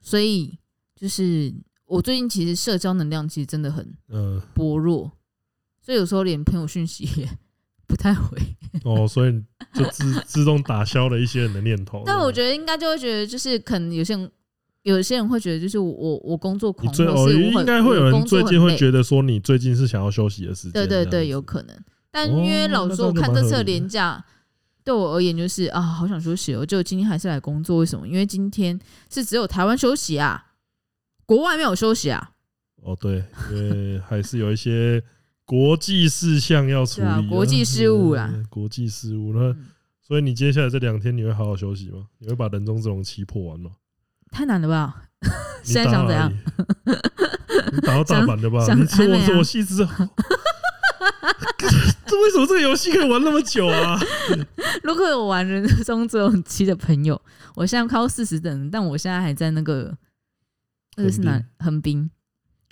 [0.00, 0.56] 所以
[0.94, 1.52] 就是
[1.86, 3.86] 我最近其实社交能量其实真的很
[4.54, 5.10] 薄弱，
[5.80, 7.28] 所以有时候连朋友讯息也
[7.86, 8.36] 不太回。
[8.84, 12.02] 哦，所以就自自动打消了一些人的念头。
[12.04, 14.30] 但我觉得应该就会觉得，就是可能有些人
[14.82, 20.72] 有些人会觉得，就是我我工作狂，最哦，应该会有人最近会觉得说你最近是想要休息的时间。
[20.72, 21.76] 对对对，有可能。
[22.10, 24.24] 但因为老实说，我看这次廉价。
[24.84, 26.64] 对我而言，就是啊，好想休息哦。
[26.64, 28.06] 就今天还是来工作，为什么？
[28.06, 28.78] 因为今天
[29.12, 30.45] 是只有台湾休息啊，
[31.26, 32.30] 国外没有休息啊。
[32.82, 35.02] 哦，对，因为还是有一些
[35.44, 39.32] 国际事项要处理，啊，国际事务啦， 国际事务。
[39.34, 39.54] 那
[40.00, 42.06] 所以你接下来这两天你会好好休息吗？
[42.18, 43.72] 你会把人中这种期破完吗？
[44.30, 45.02] 太难了吧？
[45.64, 46.32] 现在想怎样？
[47.72, 48.64] 你打到大阪的吧？
[48.74, 50.06] 你说我说我戏之后。
[52.06, 53.98] 这为什么这个游戏可以玩那么久啊？
[54.84, 57.20] 如果有玩人中这种期的朋友，
[57.56, 59.92] 我现在靠四十等，但我现在还在那个
[60.96, 61.42] 那个是哪？
[61.58, 62.10] 横滨？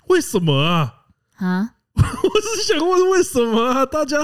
[0.07, 1.05] 为什么啊？
[1.37, 1.75] 啊？
[1.95, 3.85] 我是想问为什么啊？
[3.85, 4.17] 大家。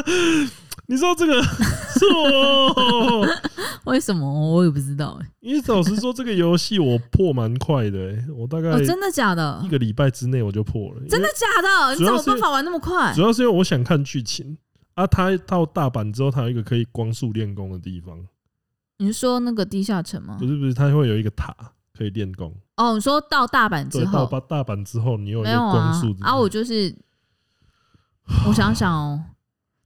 [0.88, 3.26] 你知道这个错？
[3.86, 5.32] 为什么我也不知道哎。
[5.40, 9.62] 因为老实说，这个游戏我破蛮快的哎，我大概真的假的？
[9.64, 11.02] 一个礼拜之内我就破了。
[11.08, 11.94] 真的假的？
[11.96, 13.14] 你怎么有办法玩那么快？
[13.16, 14.58] 主要是因为我想看剧情
[14.96, 15.08] 啊。
[15.08, 18.20] 他到大阪之后，他有一个可以光速练功的地方。
[18.98, 20.36] 你是说那个地下城吗？
[20.38, 21.56] 不是不是，他会有一个塔
[21.98, 22.54] 可以练功。
[22.82, 26.36] 哦，你说到大阪之后，到大阪之后，你有一个光速啊？
[26.36, 26.96] 我就是
[28.48, 29.24] 我想想哦。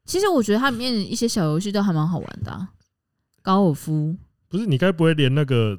[0.06, 2.70] 其实我觉得它里面一些小游戏都还蛮好玩的，啊，
[3.42, 4.16] 高尔夫
[4.48, 5.78] 不是你该不会连那个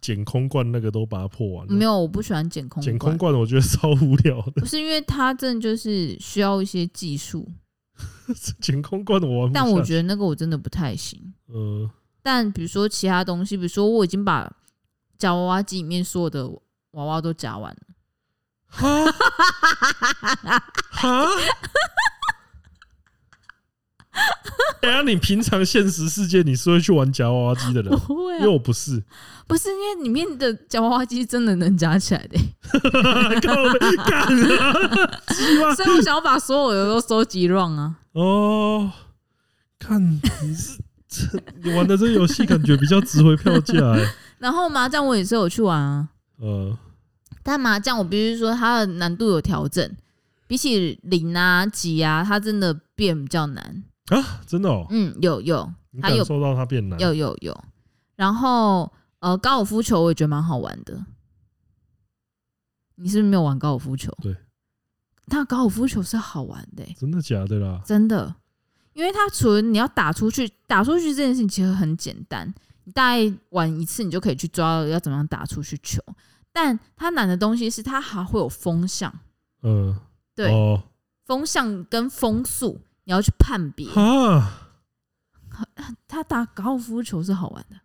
[0.00, 1.66] 捡空罐那个都把它破完？
[1.72, 4.52] 没有，我不喜欢捡空捡空罐，我觉得超无聊的。
[4.62, 7.48] 不是因为它真的就是需要一些技术，
[8.60, 11.34] 捡空罐我玩，但我觉得那个我真的不太行。
[11.52, 11.90] 嗯，
[12.22, 14.48] 但比如说其他东西，比如说我已经把
[15.22, 16.48] 夹娃娃机里面所有的
[16.90, 17.78] 娃娃都夹完了。
[18.66, 19.12] 哈
[20.90, 21.28] 哈
[24.80, 27.96] 哎呀，你平常现实世界你是会去玩夹娃娃机的人？
[27.96, 29.00] 不会，因为我不是。
[29.46, 32.36] 不是因为里面的夹娃娃机真的能夹起来的。
[35.32, 37.94] 所以我想要把所有的都收集 run 啊。
[38.14, 38.90] 哦，
[39.78, 40.20] 看你
[40.52, 40.80] 是
[41.62, 44.04] 你玩的这个游戏，感觉比较值回票价哎。
[44.42, 46.08] 然后麻将我也是有去玩啊。
[46.38, 46.76] 呃，
[47.44, 49.96] 但麻将我必须说它的难度有调整，
[50.48, 53.84] 比起零啊几啊，它真的变比较难。
[54.06, 57.56] 啊，真的哦，嗯，有有，你感受到它变难，有有有。
[58.16, 61.06] 然后呃，高尔夫球我也觉得蛮好玩的。
[62.96, 64.12] 你是不是没有玩高尔夫球？
[64.20, 64.36] 对，
[65.28, 66.82] 但高尔夫球是好玩的。
[66.82, 67.80] 欸，真的假的啦？
[67.86, 68.34] 真的，
[68.94, 72.52] 因为它除了你要打出去，打出去这件事情其实很简单，
[72.84, 76.02] 你大概玩一次，你就可以去抓要怎么样打出去球。
[76.52, 79.12] 但它难的东西是它还会有风向，
[79.62, 79.98] 嗯，
[80.34, 80.82] 对，哦、
[81.24, 83.88] 风向跟风速你要去判别。
[83.92, 84.68] 啊，
[86.06, 87.76] 他打高尔夫球是好玩的，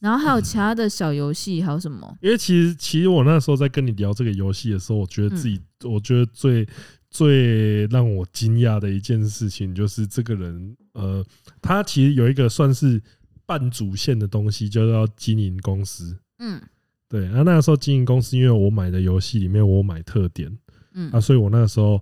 [0.00, 2.18] 然后还有其他的小游戏，还有什么？
[2.20, 6.68] 因为其实其实我那时候在跟你聊这个游戏的时候，我觉得自己，嗯、我觉得最
[7.10, 11.24] 最让我惊讶的一件事情就是这个人，呃，
[11.62, 13.00] 他其实有一个算是
[13.48, 16.60] 半主线的东西，就是要经营公司，嗯。
[17.08, 20.54] 对，啊，那个时候经营公司，因为我买的游戏里面我买特点，
[20.92, 21.10] 嗯。
[21.10, 21.98] 啊，所以我那个时候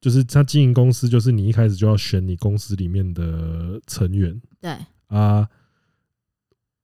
[0.00, 4.76] 就是他经营公司，就是你一开始就要选你公司里面的成员，对。
[5.06, 5.48] 啊，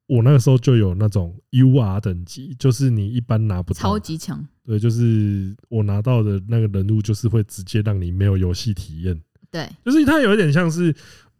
[0.07, 10.95] 我那个时候就有那种 UR 等级，就是你一般拿不到，超级强，对，就是我拿到的那个人物，就是会直接让你没有游戏体验，对，就是它有一点像是。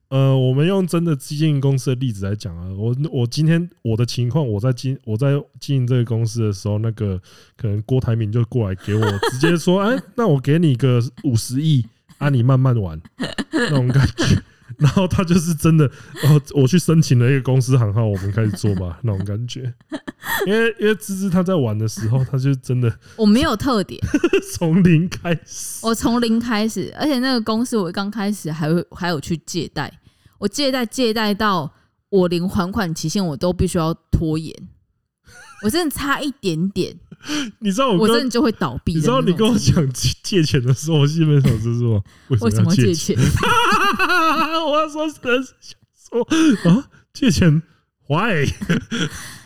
[0.09, 7.21] 呃，我们用真的基金公司的例子来讲啊，我我今天我的情况，我在经我在经营这个公司的时候，那个
[7.57, 11.85] 可能郭台铭就过来给我直接说， 哎，那我给你个五十亿，
[12.19, 13.01] 啊，你慢慢玩
[13.51, 14.43] 那种感觉。
[14.79, 19.73] 然后他就是真的，哦，我去申请了一个公司行号，我们开始做吧，那种感觉。
[20.47, 24.01] 因为因为芝芝他在玩的时候，他就真的我没有特点，
[24.55, 29.93] 从零开始，我从零开始，而且那个公司我刚开始还会还有去借贷，
[30.39, 31.73] 我借贷借贷到
[32.11, 34.55] 我连还款期限我都必须要拖延，
[35.63, 36.97] 我真的差一点点。
[37.59, 38.95] 你知道我，我真的就会倒闭。
[38.95, 43.17] 你知道你跟我讲借借钱的时候，我心里面想是说， 为什么要借钱？
[43.19, 47.63] 我要说，说啊，借钱
[48.09, 48.47] ，why？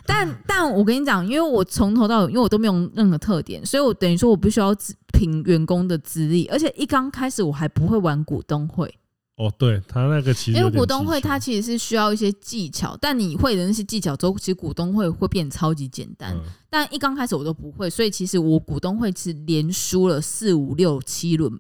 [0.05, 4.75] 但但我跟你讲，因为我从头到尾，因为我都没有任何特点，所以我等于说我不需要
[5.13, 8.93] 凭员工的资历，而且一刚开始我还不会玩股东会。
[9.41, 16.39] 哦，对他那个其实，因为股东会他其实是需要一些技巧，但你会的那些技巧之后，其实股东会会变超级简单。
[16.69, 21.59] 但一刚开始我都不会，所以其实我股东会是连输了四五六七轮，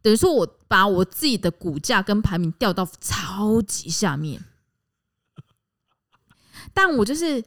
[0.00, 4.40] 等于说我把我自己的股价跟排名掉到超级下面。
[6.72, 7.42] 但我就是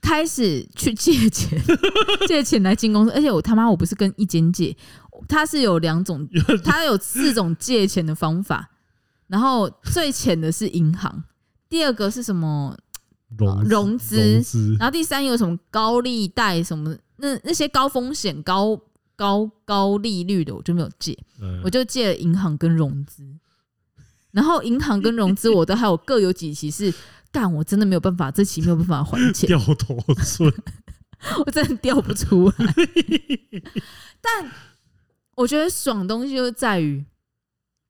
[0.00, 1.62] 开始去借钱，
[2.26, 4.74] 借钱来进公司，而且我他妈我不是跟一间借。
[5.28, 6.28] 它是 有两种，
[6.64, 8.70] 它有四种借钱的方法，
[9.28, 11.24] 然后最浅的是银行，
[11.68, 12.76] 第二个是什么？
[13.64, 14.14] 融资，
[14.78, 18.78] 然后第三有什么高利贷什么，那那些高风险、高
[19.16, 21.18] 高高利率的我就没有借，
[21.64, 23.24] 我就借了银行跟融资，
[24.32, 26.92] 然后银行跟融资我都还有各有几期是
[27.32, 30.52] 干，我真的没有办法，这期没有办法还钱，掉头寸，
[31.46, 32.74] 我真的掉不出来，
[34.20, 34.50] 但。
[35.36, 37.04] 我觉得爽东西就在于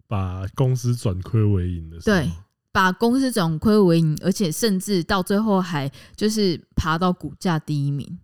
[0.06, 2.30] 把公司转亏为盈的时候，对，
[2.70, 8.18] 把公司转亏为盈，而且甚至到最后还就是爬到股价第一名。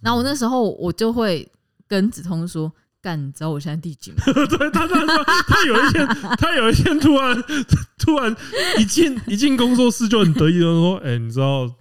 [0.00, 1.50] 然后我那时候我就会
[1.88, 7.42] 跟子通说：“干，你知道我现在第几吗？” 对，他他说他有一天 他有一天突然
[7.98, 8.36] 突然
[8.78, 11.74] 一进一进工作室就很得意的说：“哎，你知道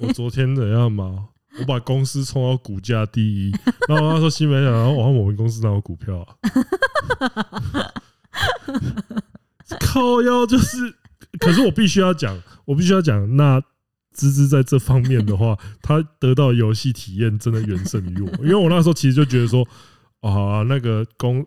[0.00, 3.52] 我昨天怎样吗？”我把公司冲到股价第一，
[3.88, 6.34] 然后他说新闻，然后我我们公司哪有股票啊？
[9.80, 10.94] 靠腰就是，
[11.38, 13.60] 可是我必须要讲，我必须要讲，那
[14.14, 19.66] 芝芝在这方面的话，他得到游戏体验真的远胜于我，因为我那时候其实就觉得说，
[20.20, 21.46] 啊，那个公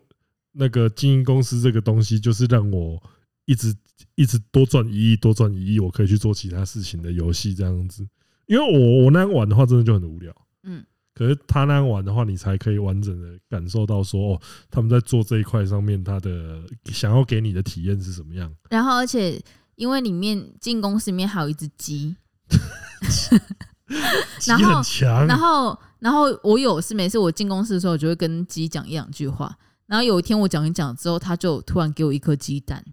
[0.54, 3.02] 那个经营公司这个东西，就是让我
[3.46, 3.76] 一直
[4.16, 8.08] 一直多赚一亿，多赚一亿，我可以去做其他事情的游戏这样子。
[8.48, 10.34] 因为我我那样玩的话，真的就很无聊。
[10.64, 18.54] 嗯，可是他那样玩的话，你才可以完整的感受到说，哦，他们在做这一块上面，他的想要给你的体验是什么样。
[18.70, 19.42] 然后，而且
[19.76, 22.16] 因为里面进公司里面还有一只鸡，
[24.40, 25.28] 鸡很强。
[25.28, 29.58] 然后，然后我有事没事，我进公司的时候，我就会跟鸡讲一两句话。
[29.88, 32.84] 然后有一天我讲一讲之后，他就突然给我一颗鸡蛋。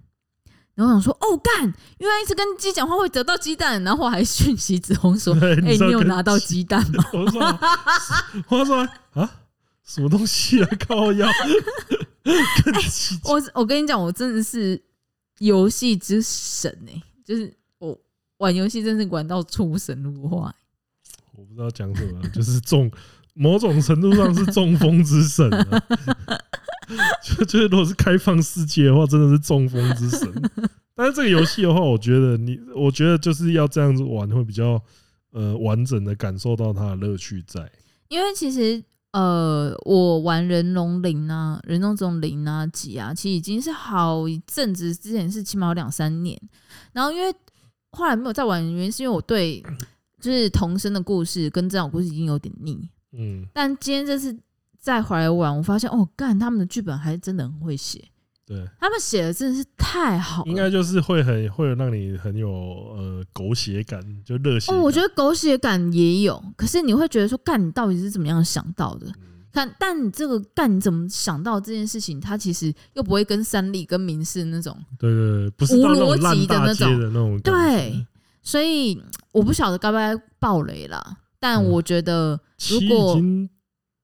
[0.75, 1.63] 然后我想说，哦干，
[1.99, 7.05] 原来一直跟鸡讲话会得到鸡蛋，然后我还讯息子红说， 哎、欸，你有拿到鸡蛋吗？
[7.13, 7.59] 我说，
[8.49, 9.31] 我说啊，
[9.85, 11.27] 什么东西啊，靠腰。
[11.29, 12.33] 欸、
[13.25, 14.81] 我我跟你讲，我真的是
[15.41, 17.99] 游戏之神哎、欸，就是我
[18.39, 20.55] 玩游戏真是玩到出神入化。
[21.33, 22.91] 我不知道讲什么，就是中
[23.35, 25.83] 某种程度上是中风之神、啊。
[27.23, 30.29] 就觉得如果是开放世界的话，真的是中风之神。
[30.95, 34.81] 但是这个游戏的话，我觉得你，我觉得就是要这样子玩，会比较
[35.33, 37.71] 呃完整的感受到它的乐趣在。
[38.09, 46.39] 因为其实呃，我玩人龙零啊，人龙这种零啊几啊，其实已经是好一阵子之前，是起码有两三年。
[46.93, 47.35] 然后因为
[47.93, 49.63] 后来没有再玩，原因是因为我对
[50.21, 52.89] 就是童声的故事跟这种故事已经有点腻。
[53.13, 54.35] 嗯，但今天这次
[54.83, 58.05] 再回来玩，我发现哦，干他们的剧本还真的很会写。
[58.45, 64.73] 对，他们写的真的是太好了，应该就是会很会让你很有呃狗血感，就热血。
[64.73, 69.07] 哦，我觉得狗血感也有，可是你会觉得说，干你到底是怎么样想到的？
[69.07, 69.15] 嗯
[69.53, 72.19] 看，但你这个，干你怎么想到这件事情？
[72.19, 78.07] 它其实又不会跟三立、跟民视那种对对对，不是无逻辑的那种，那种对。
[78.43, 83.15] 所以我不晓得该不该爆雷了，但我觉得如果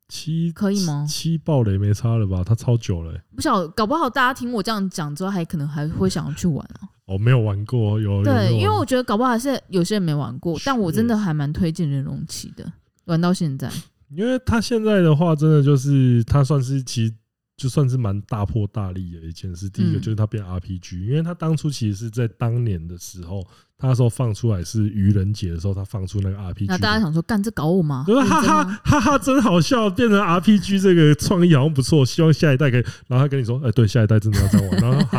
[0.08, 1.06] 七可以吗？
[1.08, 2.42] 七爆雷没差了吧？
[2.44, 6.88] 它超久了，不晓得，搞不好大家听我这样讲之后，还可能还会想要去玩啊。
[7.06, 12.70] 哦，没有玩过，有对，因为我觉得搞不好还是有些人没玩过，但我真的还蛮推荐《人龙奇》的，
[13.04, 13.70] 玩到现在。
[14.10, 17.14] 因为他现在的话，真的就是他算是其实
[17.58, 19.68] 就算是蛮大破大立的一件事。
[19.68, 23.44] 第一个就是他变 RPG，因为他当初其实是在当年的时候，
[23.76, 26.66] 他说放出来是愚人节的时候，他放出那个 RPG。
[26.68, 28.04] 那大家想说，干这搞我吗？
[28.08, 32.84] 哈哈哈哈，真好笑，变成 RPG 这个创意好像不错，希望下一代可以。
[33.08, 34.80] 然后他跟你说，哎，对，下一代真的要这样玩。
[34.80, 35.18] 然后好，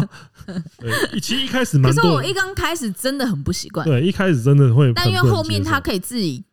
[0.00, 0.08] 好，
[0.78, 3.84] 对，其实一开始蛮多，可是我一刚开始真的很不习惯。
[3.84, 6.44] 对，一开始真的会，但因为后面他可以自己。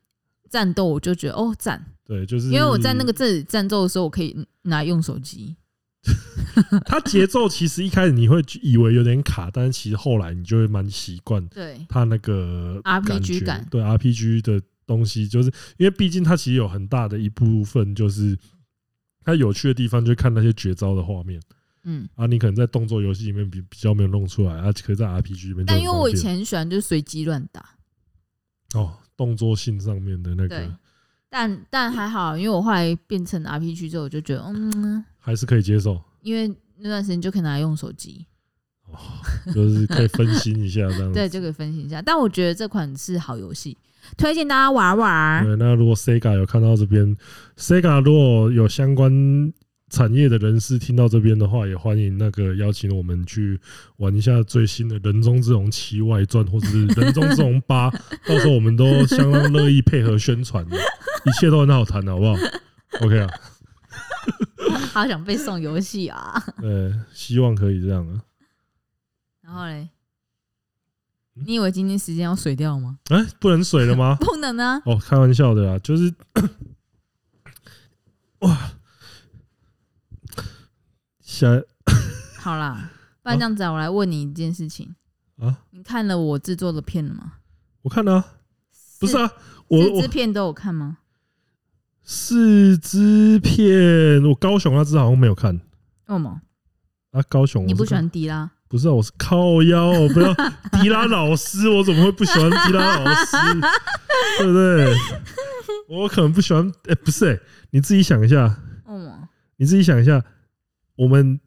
[0.50, 5.58] 战斗我就觉得哦赞，对，就是因为我在那个这里战斗的时候，我可以拿来用手机。
[6.86, 11.46] 它节奏其实一开始你会以为有点卡，但是其实后来你就会蛮习惯。
[11.50, 18.38] 对，它那个 RPG 感，对 RPG 的东西，就是因为毕竟它其实有很大的一部分就是
[19.26, 21.42] 它有趣的地方，就看那些绝招的画面。
[21.84, 25.66] 嗯，啊，你可能在动作游戏里面比比较没有弄出来，啊，可以在 RPG 里面。
[25.66, 27.76] 但因为我以前很喜欢就是随机乱打。
[28.76, 28.94] 哦。
[29.18, 30.78] 动作性上面的那个，
[31.38, 36.02] 但但还好，因为我后来变成 RPG 之后，我就觉得嗯，还是可以接受。
[36.24, 38.26] 因为那段时间就可以拿来用手机，
[38.86, 38.98] 哦，
[39.54, 41.10] 就是可以分心一下这样。
[41.14, 42.02] 对，就可以分心一下。
[42.02, 43.78] 但我觉得这款是好游戏，
[44.18, 45.46] 推荐大家玩玩。
[45.46, 47.16] 对，那如果 Sega 有看到这边
[47.56, 49.54] ，Sega 如果有相关。
[49.90, 53.60] 产业的人士听到这边的话，也欢迎那个邀请我们去
[53.98, 57.90] 玩一下最新的《人中之龙七外传》或者是《人中之龙八》，
[58.28, 62.36] 到时候我们都相当乐意配合宣传的，一切都很好谈的，好不好？
[63.00, 63.30] OK 啊，
[64.92, 66.44] 好想被送游戏啊！
[66.60, 68.22] 对，希望可以这样啊。
[69.42, 69.88] 然后嘞，
[71.34, 73.00] 你以为今天时间要水掉吗？
[73.10, 74.18] 哎，不能水了吗？
[74.22, 74.82] 不能啊！
[74.86, 76.14] 哦，开玩笑的啊，就是
[78.40, 78.74] 哇。
[81.38, 81.48] 下
[82.40, 82.90] 好啦，
[83.22, 84.96] 不然这样子啊，我来问你一件事情
[85.40, 87.34] 啊，你看了我制作的片了吗？
[87.84, 88.26] 我看了啊，
[89.00, 89.32] 不是啊，
[89.68, 90.98] 我四支片都有看吗？
[92.04, 95.54] 四支片，我高雄那支好像没有看。
[95.56, 96.42] 为什么？
[97.12, 98.50] 啊，高雄，你不喜欢迪拉？
[98.70, 100.34] 不是啊，我是靠腰，我不要
[100.82, 103.38] 迪拉老师，我怎么会不喜欢迪拉老师？
[104.40, 104.96] 对不对？
[105.90, 107.40] 我可能不喜欢，哎，不是哎，
[107.72, 108.58] 你自己想一下，
[108.88, 109.28] 嗯，
[109.58, 110.24] 你自己想一下。
[110.98, 111.40] 我们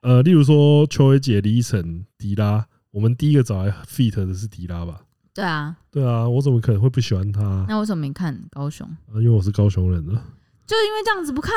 [0.00, 5.02] 呃，例如说邱伟杰、李晨、迪拉，我们第一个找来 feat 的是迪拉吧？
[5.34, 7.66] 对啊，对啊，我怎么可能会不喜欢他？
[7.68, 8.88] 那为什么没看高雄？
[9.08, 10.12] 啊，因为我是高雄人了。
[10.66, 11.52] 就因为这样子不看？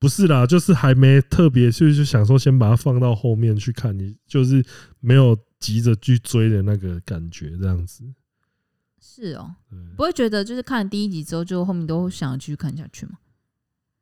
[0.00, 4.64] 不是啦，就是还没特别，就是想说先把它放到后面去看，你就是
[5.00, 8.04] 没有急着去追的那个感觉，这样子。
[9.00, 9.54] 是哦，
[9.96, 13.12] 不会觉得就是看了第一集之后，就后面都想要继续看下去吗？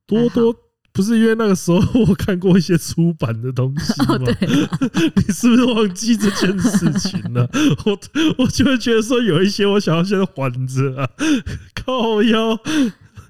[0.07, 0.55] 多多。
[0.97, 4.17] 不是因为那个时候我看过一些出版的东西吗？
[5.15, 7.47] 你是不是忘记这件事情了？
[7.85, 7.99] 我
[8.39, 11.11] 我就会觉得说有一些我想要先缓着啊，
[11.85, 12.59] 靠腰。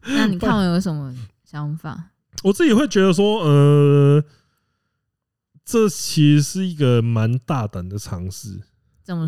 [0.05, 1.13] 那你看我有什么
[1.45, 2.11] 想法？
[2.45, 4.23] 我自己会觉得说，呃，
[5.65, 8.61] 这其实是一个蛮大胆的尝试。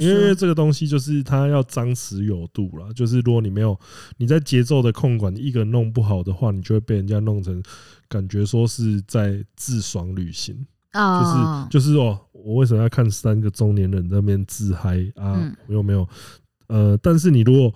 [0.01, 3.79] 因为这个东西就是它要张弛有度啦，就是如果你没有
[4.17, 7.63] 你在节奏的控管，你一个人弄不好的话，你就会被人家弄成
[8.09, 10.55] 感觉说是在自爽旅行，
[10.93, 15.35] 就是就是哦，我为什么要看三个中年人在那边自嗨啊？
[15.67, 16.09] 我又没有
[16.67, 17.73] 呃，但是你如果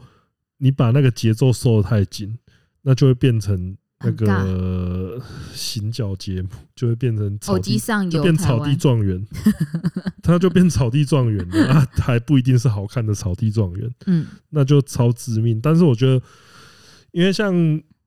[0.58, 2.38] 你把那个节奏收的太紧，
[2.82, 3.76] 那就会变成。
[4.04, 5.22] 那个
[5.52, 7.78] 行脚节目就会变成草地，
[8.10, 9.24] 就变草地状元，
[10.22, 15.60] 他就变草地状元了啊，还不一定是好看的草地状元，嗯，那就超致命。
[15.60, 16.20] 但是我觉得，
[17.12, 17.54] 因为像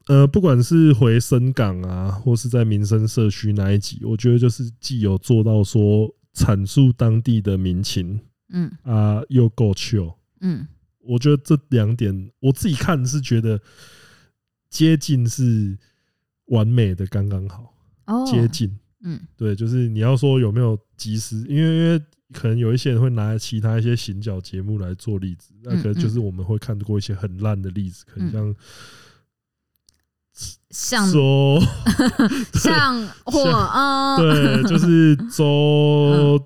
[0.08, 8.20] 呃，不管是回深港啊，或是在民生社区那一集，我觉得就是既有做到说阐述当地的民情，
[8.52, 8.72] 嗯。
[8.84, 10.68] 啊，又够 chill，嗯，
[11.00, 13.60] 我觉得这两点我自己看是觉得。
[14.76, 15.78] 接近是
[16.48, 17.74] 完美的，刚刚好。
[18.08, 18.26] 哦。
[18.30, 22.04] 接近，嗯，对，就是你要说有没有及时，因为因为
[22.34, 28.54] 可能有一些人会拿其他一些行脚节目来做例子，那可能就是我们会看过一些很烂的例子，可能
[30.70, 31.62] 像 像周
[32.54, 36.38] 像或啊，对，就是周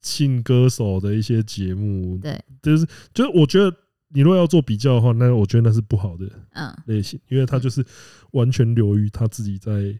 [0.00, 3.76] 庆歌手的一些节目，对，就是就是我觉得
[4.12, 6.26] 你如果要做比较的话，那我觉得那是不好的
[6.86, 7.84] 类型，因为他就是
[8.32, 9.98] 完全流于他自己在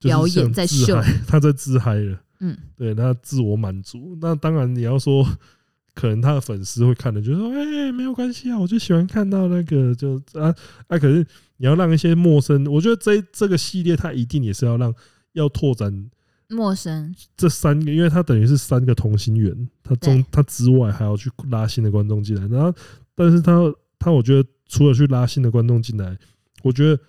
[0.00, 2.20] 表演在秀， 他在自嗨了。
[2.40, 5.24] 嗯，对，那自我满足，那当然你要说，
[5.94, 10.52] 可能他的粉丝会看的，就是说，哎、欸，没有关系啊，我就喜欢看到那个，就啊
[10.88, 11.24] 啊，可是
[11.58, 14.92] 你要让一些陌生，我觉得这这个系列他一定也是要让
[15.32, 16.10] 要拓展
[16.48, 17.14] 陌生。
[17.36, 22.76] 这三个，因为他等于是三个同心圆，他中他之外还要去拉新的观众进来，然后，
[23.14, 23.60] 但是他
[23.98, 26.18] 他我觉得除了去拉新的观众进来，
[26.62, 27.02] 我觉得。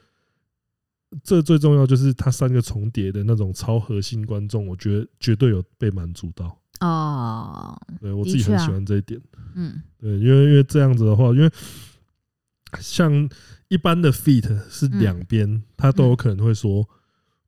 [1.23, 7.79] 这最重要就是他三个重叠的那种超核心观众，我觉得绝对有被满足到哦。
[8.01, 9.21] 对我自己很喜欢这一点，
[9.53, 11.49] 嗯，对，因为因为这样子的话，因为
[12.81, 13.29] 像
[13.69, 16.85] 一般的 feat 是两边，他都有可能会说。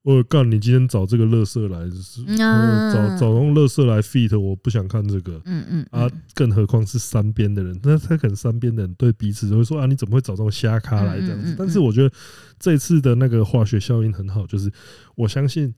[0.07, 5.41] 我告诉你，今天找这个乐色来，就是找找用乐色来 feat，我不想看这个。
[5.43, 11.53] 嗯嗯啊，更何况是三边的人，那他可能三边的人对彼此都会说啊，你怎么会找这种瞎咖来这样子？
[11.59, 12.15] 但是我觉得
[12.57, 14.71] 这次的那个化学效应很好，就是
[15.15, 15.75] 我相信，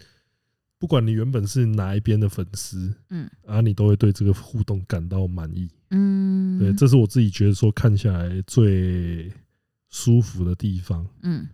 [0.77, 5.67] 不管你原本是哪一边的粉丝，嗯，啊，你都会对这个互动感到满意。
[5.89, 9.32] 嗯，对，这是我自己觉得说看下来最
[9.89, 11.03] 舒服的地方。
[11.23, 11.47] 嗯。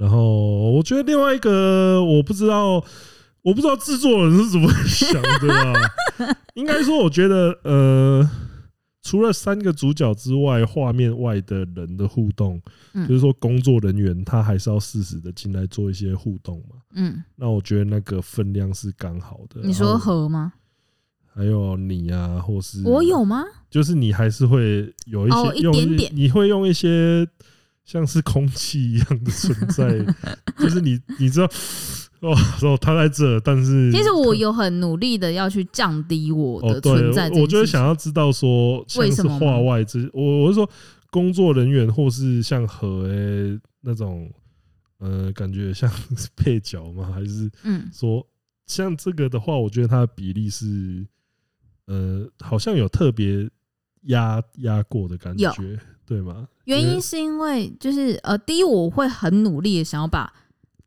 [0.00, 2.82] 然后我觉得另外一个我不知道，
[3.42, 5.74] 我不知道制作人是怎么想的啊。
[6.54, 8.26] 应该说，我觉得呃，
[9.02, 12.58] 除了三个主角之外，画面外的人的互动，
[13.06, 16.76] 就是说工作人员他还是要适时的进来做一些互动嘛。
[16.94, 19.60] 嗯，那我觉得那个分量是刚好的。
[19.62, 20.54] 你说和吗？
[21.34, 23.44] 还有你啊，或是我有吗？
[23.68, 25.74] 就是你还是会有一些用，
[26.14, 27.28] 你会用一些。
[27.84, 29.98] 像是空气一样的存在，
[30.58, 31.46] 就是你， 你知道，
[32.20, 37.28] 哦，哦，他在这，但是其实我有很努力的要去降低我的存在。
[37.30, 40.68] 我就是想要知道说，像是话外之，我我是说
[41.10, 44.30] 工作人员或是像和诶那种，
[44.98, 45.90] 呃，感觉像
[46.36, 47.10] 配角吗？
[47.12, 48.24] 还是嗯，说
[48.66, 51.04] 像这个的话，我觉得它的比例是，
[51.86, 53.50] 呃，好像有特别
[54.02, 55.76] 压压过的感觉。
[56.10, 56.48] 对吗？
[56.64, 60.32] 原因是因为就是呃，第一我会很努力的想要把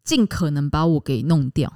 [0.03, 1.71] 尽可能把我给弄掉，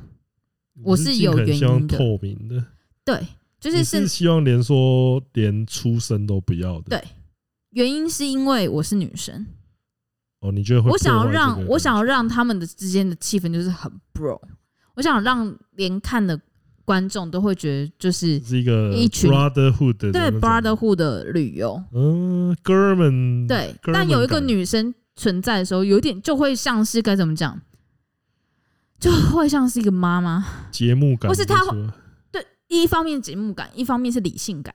[0.83, 1.97] 我是有原因的。
[1.97, 2.61] 透明的，
[3.05, 3.25] 对，
[3.57, 6.89] 就是是希望连说连出生都不要的。
[6.89, 7.03] 对，
[7.69, 9.45] 原因是因为我是女生。
[10.41, 10.91] 哦，你觉得会？
[10.91, 14.37] 我想要让我想要让他们的之间的气氛就是很 bro，
[14.95, 16.37] 我想让连看的。
[16.87, 27.59] 观众都会觉得就是是一个一群 brotherhood 的对 brotherhood 的旅游，嗯，哥们对，但有一个女生存在的时候，有点就会像是该怎么讲，
[28.97, 30.45] 就会像是一个妈妈。
[30.71, 31.59] 节目感，不是她
[32.31, 34.73] 对，一方面节目感，一方面是理性感，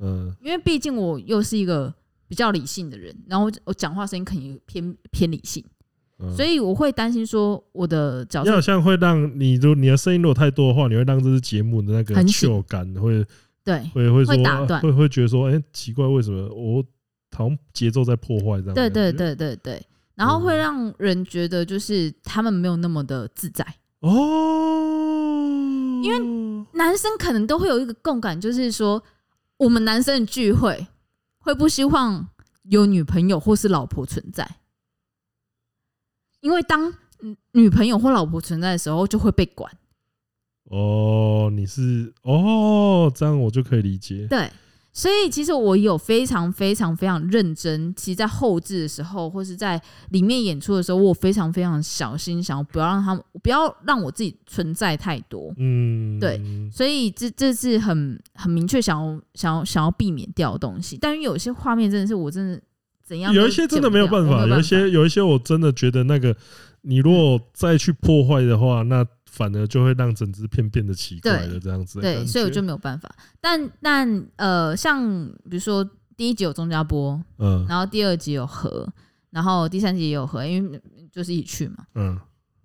[0.00, 1.94] 嗯，因为毕竟我又是一个
[2.26, 5.64] 比较理性的人，然后我讲话声音肯定偏偏理性。
[6.34, 13.24] 所以我会担心说，我的角色好像会让你，如果你的声音如果太多的话，你会让这支节目的那个秀感会
[13.64, 16.84] 对会会说打断，会会觉得说，哎，奇怪，为什么我
[17.36, 18.74] 好像节奏在破坏这样？
[18.74, 19.82] 对对对对对，
[20.14, 23.66] 然后会让人觉得就是他们没有那么的自在。
[24.00, 29.02] 哦，因为男生可能都会有一个共感，就是说
[29.56, 30.86] 我们男生的聚会
[31.38, 32.28] 会不希望
[32.64, 34.48] 有女朋友或是老婆存在。
[36.44, 36.92] 因为当
[37.52, 39.72] 女朋友或老婆存在的时候，就会被管。
[40.64, 44.26] 哦，你是哦，这样我就可以理解。
[44.28, 44.50] 对，
[44.92, 47.94] 所以其实我有非常非常非常认真。
[47.94, 49.80] 其实，在后置的时候，或是在
[50.10, 55.50] 里面演出的时候，我非常非常小心，想要不要让他们，不要让我自己存在太多。
[55.56, 56.38] 嗯，对。
[56.70, 60.98] 所以这这是很很明确，想要想要想要避免掉的东西。
[61.00, 62.60] 但是有些画面真的是我真的。
[63.04, 63.32] 怎样？
[63.32, 66.34] 有一些真的没有办法，有一些有一些我真的觉得那个，
[66.80, 72.00] 你如果再去破坏的话，那反而就会让整支片变得奇怪了，这样子。
[72.00, 73.14] 对，所以我就没有办法。
[73.40, 75.04] 但但呃，像
[75.50, 78.88] 比如说第一集有钟家波，嗯，然后第二集有和，
[79.30, 80.80] 然后第三集也有和，因为
[81.12, 82.18] 就是一起去嘛，嗯。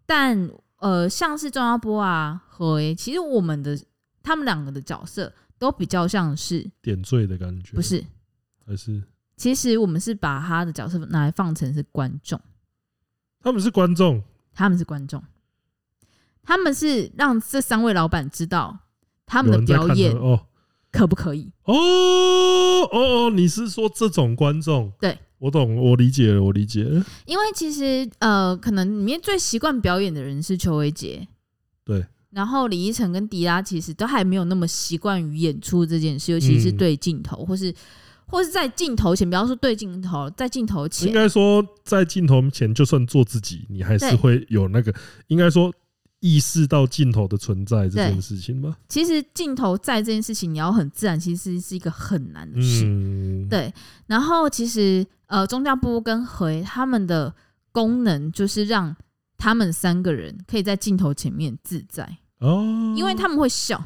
[0.06, 3.78] 但呃，像是钟家波啊和，其实我们的
[4.24, 8.04] 他们两个的角色都比较像是点缀的感觉，不是？
[8.66, 9.04] 还是？
[9.40, 12.38] 其实我们是把他的角色拿来放成是观众，
[13.42, 14.22] 他们是观众，
[14.54, 15.24] 他们是观众，
[16.44, 18.78] 他们是让这三位老板知道
[19.26, 20.48] 他们的表演哦，
[20.92, 21.50] 可不可以？
[21.64, 24.92] 哦哦哦，你是说这种观众？
[25.00, 27.06] 对，我懂，我理解了，我理解了。
[27.26, 31.26] 因为其实呃，可能里面最习惯表演的人是邱维杰，
[31.86, 32.06] 对。
[32.32, 37.74] 然后李依晨跟迪拉其实都还没有那么习惯于演出这件事，尤其是对镜头，嗯、或是
[38.30, 44.94] 或是在镜头前，不要说对镜头，在镜头前，应该说在镜头前，就算做自己，你还是会有那个，
[45.28, 45.74] 应该说
[46.20, 48.78] 意识到镜头的存在这件事情吧。
[48.88, 52.84] 其实镜头在这件事情，你要很自然，其实是一个很难的事。
[52.86, 53.74] 嗯、对。
[54.08, 57.34] 然后其实呃，钟佳波跟回他们的
[57.72, 58.96] 功能就是让。
[59.42, 63.82] 他们三个人可以在镜头前面自在哦，因为他们会笑，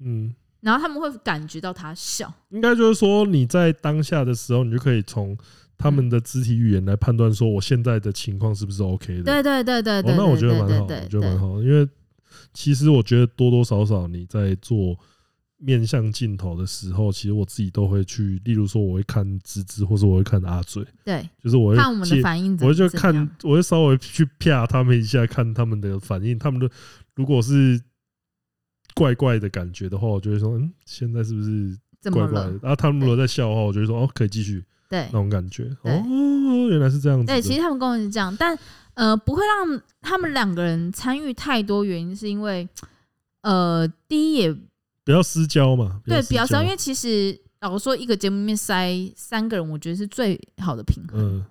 [0.00, 2.32] 嗯，然后他们会感觉到他笑。
[2.50, 5.36] 应该就是说，你在当下的时候，你就可以从
[5.76, 9.22] 他们的肢体语言来判断说，我现在的情况是不是 OK 的。
[9.22, 11.88] 对对对对对，那我觉得蛮好，我觉得蛮好，因为
[12.52, 14.96] 其实我觉得多多少少你在做。
[15.60, 26.38] 面向镜头的时候，其实我自己都会去，例如说，我会看芝芝，或者我会看阿嘴，对，就是我会看我们的反应，我就看，我会稍微去啪他们一下，看他们的反应。
[26.38, 26.70] 他们的
[27.16, 27.82] 如果是
[28.98, 31.78] 怪怪的感觉的话，我就会说，嗯，现在是不是
[32.10, 32.50] 怪怪的？
[32.62, 35.64] 然后他们如果在笑的话，我就会说，哦，可以继续，对，那种感觉。
[35.82, 36.02] 哦，
[36.70, 37.26] 原来是这样子。
[37.26, 38.58] 对，其实他们跟我是这样，但
[38.94, 42.68] 呃，不会让他们两个人参与太多，原因是因为，
[43.42, 44.56] 呃，第一也。
[45.04, 51.18] 不要私交嘛，对，比较私交，因为其实老实说，一个节目里面塞三个人，我觉得是最好的平衡。
[51.18, 51.44] 嗯，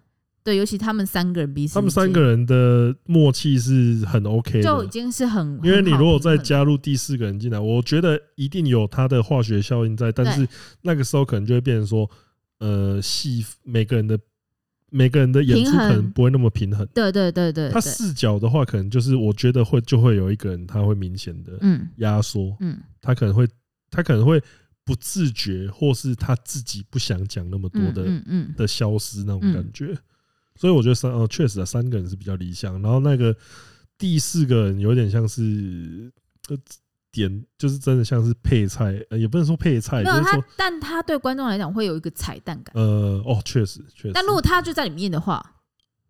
[0.48, 5.60] 对，尤其他们三个人彼此，他们三个人的默契是很 OK 的，就已经是很。
[5.62, 10.48] 因为你如果再加入第四个人进来，我觉得一定有他的化学效应在，但是
[10.82, 12.10] 那个时候可能就会变成说，
[12.60, 14.18] 呃，戏每个人的。
[14.90, 17.70] 每个人的演出可能不会那么平衡，对对对对。
[17.72, 23.46] 他视角的话，可能就是我觉得会就会有一个人他会明显的嗯压缩，嗯，他可能会
[23.92, 24.42] 他可能会
[24.86, 29.94] 不自觉，或是他自己不想讲那么多的嗯嗯的消失那种感觉。
[30.58, 33.36] 所以我觉得三哦确实啊，三个人是比较理想，然后那个
[33.98, 36.12] 第四个人有点像是
[36.50, 36.58] 呃
[37.12, 42.76] 点就是真的像是配菜，呃，也不能说配菜，没有他，但他对观众来讲会有一个彩蛋感。
[42.76, 44.12] 呃，哦，确实确实。
[44.14, 45.44] 但如果他就在里面的话，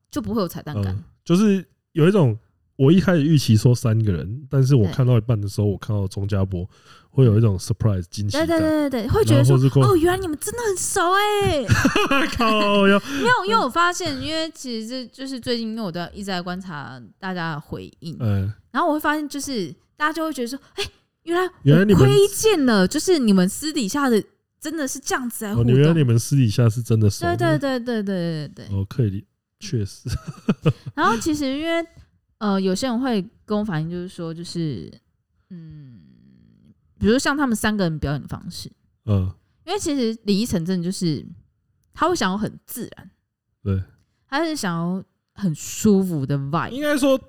[0.09, 0.97] 就不会有彩蛋感。
[1.23, 2.37] 就是有一种，
[2.77, 6.65] 我一开始预期说三个人，但是我看到一半的时候，我看到钟家博，
[7.09, 8.37] 会有一种 surprise 惊喜。
[8.37, 11.65] 对对对对对，会觉得说，哦，原来你们真的很熟哎。
[12.37, 19.75] 靠，没有，因为我发现，因为其实这就是最近，因为我都一直在观察大家的回应，嗯，然后我会发现就是。
[19.99, 20.83] 大家就会觉得说：“哎，
[21.23, 24.23] 原来原来你们推荐了，就是你们私底下的
[24.61, 25.73] 真的是这样子来互动。
[25.73, 27.25] 原来你们私底下是真的熟。
[27.25, 28.77] 对对对对对对对。
[28.77, 29.25] 哦，可以，
[29.59, 30.07] 确实。
[30.93, 31.83] 然后其实因为
[32.39, 34.91] 呃，有些人会跟我反映，就是说，就是
[35.49, 35.99] 嗯，
[36.99, 38.71] 比如像他们三个人表演的方式，
[39.05, 39.33] 嗯，
[39.65, 41.25] 因为其实李依晨真的就是
[41.93, 43.11] 他会想要很自然，
[43.63, 43.83] 对，
[44.27, 47.19] 他是想要很舒服的 vibe，应该说。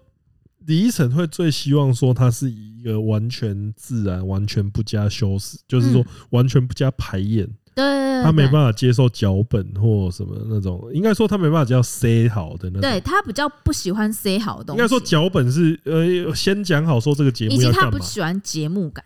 [0.66, 7.48] 李依晨会最希望说他是一个完全自然、完全不加修饰，就是说完全不加排演。
[7.78, 12.80] 对，他没办法接受脚本或什么那种，应该说他没办法接受塞好的那种。
[12.80, 14.80] 对，他比较不喜欢塞好的东西。
[14.80, 19.04] 应该说脚本是呃先讲好说这个节目，以及他不喜欢节目感。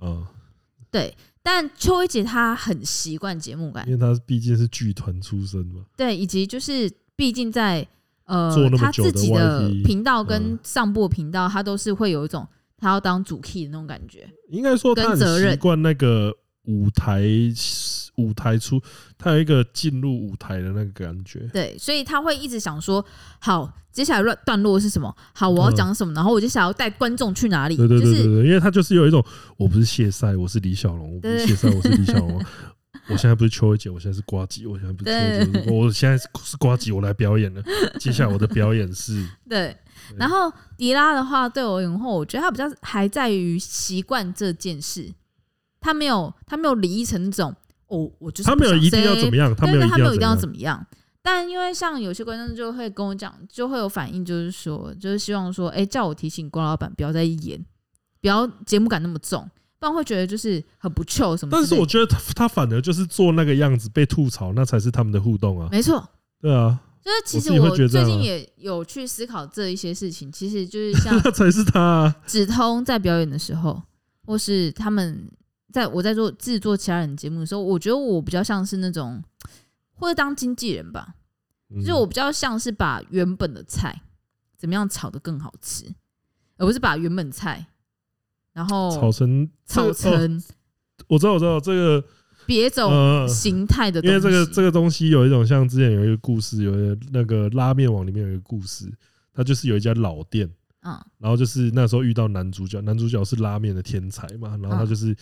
[0.00, 0.26] 嗯，
[0.90, 1.14] 对。
[1.42, 5.82] 但邱威杰他很习惯节目感，因为她毕竟是剧团出身嘛。
[5.96, 7.86] 对，以及就是毕竟在。
[8.24, 12.46] 呃，他自己的频道跟上部频道，他都是会有一种
[12.76, 14.28] 他要当主 key 的那种感觉。
[14.50, 16.30] 应该说他很习惯那个
[16.64, 17.22] 舞台
[18.18, 18.78] 舞台出，
[19.16, 21.48] 他有一个进入舞台的那个感觉。
[21.52, 23.02] 对，所以他会一直想说，
[23.38, 25.16] 好，接下来段段落是什么？
[25.32, 26.12] 好，我要讲什么？
[26.12, 27.76] 然后我就想要带观众去哪里？
[27.76, 29.24] 对对对对对，因为他就是有一种，
[29.56, 32.44] 我不是谢赛，我是李小龙，我不是谢赛，我是李小龙。
[33.08, 34.66] 我现在不是邱伟杰，我现在是瓜吉。
[34.66, 37.62] 我现在不是邱姐，我现在是瓜吉，我来表演了。
[37.98, 39.74] 接下来我的表演是， 对。
[40.16, 45.10] 然后迪拉的话，对我以后，我觉得他比较还在于习惯这件事。
[45.80, 47.54] 他没有，他没有李依晨那种，
[47.88, 50.86] 哦，我就是他没有一定要怎么样，他没有一定要怎么样。
[51.20, 57.62] 但因为像有些观众就会跟我讲，就会有反应，就是说，就是希望说，哎，叫我提醒郭老板不要再演，
[58.20, 59.48] 不要节目感那么重。
[59.80, 65.68] 不然会觉得就是很不臭什么，但是我觉得他他反而就是做那个样子被吐槽，那才是他们的互动啊。
[65.70, 66.04] 没错，
[66.40, 73.80] 对啊，就是其实我最近也有去思考这一些事情，其实就是 像那才是他指通在表演的时候，
[74.26, 75.30] 或是他们
[75.72, 79.22] 在我在做制作其他人节目的时候，我觉得我比较像是那种
[79.94, 81.14] 或者当经纪人吧，
[81.80, 84.02] 就是我比较像是把原本的菜
[84.56, 85.84] 怎么样炒得更好吃，
[86.56, 87.66] 而不是把原本菜。
[88.54, 90.42] 然后炒成炒成
[91.06, 92.04] 我知道，我知道这个
[92.44, 98.92] 别种形态的东西，因为这个这个东西有一种像之前有一个故事，有那个拉面网里面有一个故事，
[99.32, 100.50] 它就是有一家老店，
[100.82, 105.14] 嗯，然后就是那时候遇到男主角，男主角是拉面的天才嘛，然后他就是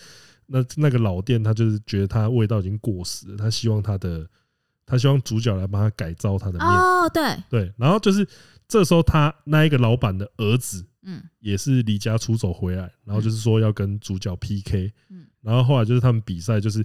[0.47, 4.27] 那那个老店，他就是觉得他味道已经过时了，他希望他的
[4.85, 7.23] 他希望主角来帮他改造他的面，哦，对。
[7.49, 8.27] 对，然后就是
[8.67, 10.85] 这时候他那一个老板的儿子。
[11.09, 16.83] 嗯，也是离家出走回来，然后就是说要跟主角 PK，嗯，然后后来就是他们比赛，就是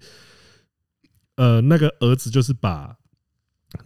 [1.35, 2.97] 呃，那个儿子就是把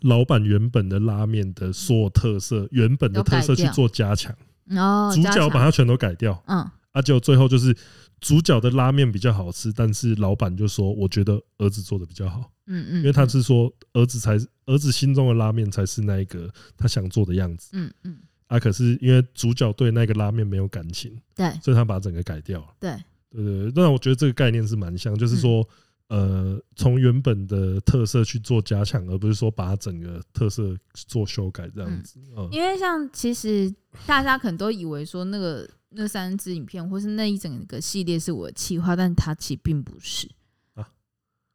[0.03, 4.31] 老板原本的拉面的所有特色，原本的特色去做加强，
[4.77, 7.75] 哦，主角把它全都改掉，嗯，啊，结果最后就是
[8.21, 18.19] 主角的拉面比较好吃，但是老板就说，我觉得儿子做的比较好，嗯嗯，因为他是说儿子才儿子心中的拉面才是那一个他想做的样子，嗯嗯。
[18.49, 22.69] 啊，可是因为主角对那个拉面没有感情，对，所以他把整个改掉了。
[22.79, 22.97] 对，
[23.33, 25.69] 对对，那我觉得这个概念是蛮像，就是说，
[26.07, 32.21] 呃，从原本的特色去做加强，而不是说把整个特色做修改这样子。
[32.53, 33.75] 因为像其实
[34.07, 40.31] 大家可能都以为说那个那三支影片或是那一整个系列是我的企划，但他其实并不是
[40.75, 40.89] 啊，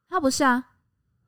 [0.08, 0.64] 他不是啊。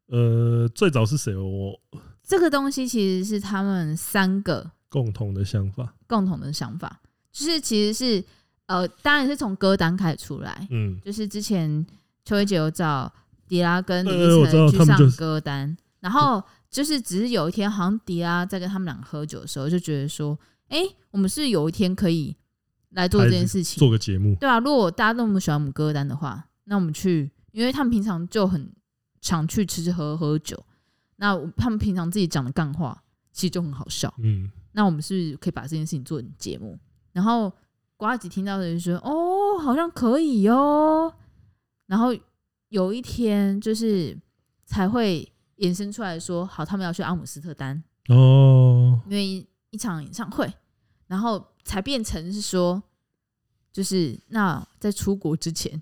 [0.07, 1.35] 呃，最早是谁？
[1.35, 1.79] 我
[2.21, 4.71] 这个东西其实是他们三个。
[4.89, 7.01] 共同的想法，共同的想法，
[7.31, 8.23] 就是其实是
[8.67, 11.83] 呃，当然是从歌单开始出来，嗯，就是之前
[12.23, 13.11] 秋薇姐有找
[13.47, 20.37] 迪拉跟李依晨去上歌单，然后就是只是有一天，好像迪拉在跟他们俩喝酒的时候，就觉得说，
[20.67, 22.35] 哎，我们是有一天可以
[22.93, 28.71] 来做这件事情，做个节目，对啊，如果大家那么喜欢我们歌单的话，那我们去，因为他们平常就很
[29.21, 30.63] 常去吃吃喝喝酒，
[31.17, 34.51] 那他们平常自己讲的干话，其实就很好笑，嗯。
[34.75, 36.79] 那我们是不是可以把这件事情做成节目？
[37.11, 37.51] 然后
[37.95, 41.13] 瓜子听到的人说：“哦，好像可以哦。”
[41.85, 42.15] 然后
[42.69, 44.17] 有一天就是
[44.65, 50.51] 才会衍生出来说：“好，他们要去阿姆斯特丹哦，因为一场演唱会。”
[51.13, 52.81] 然后才变成是说，
[53.71, 55.79] 就是那在出国之前，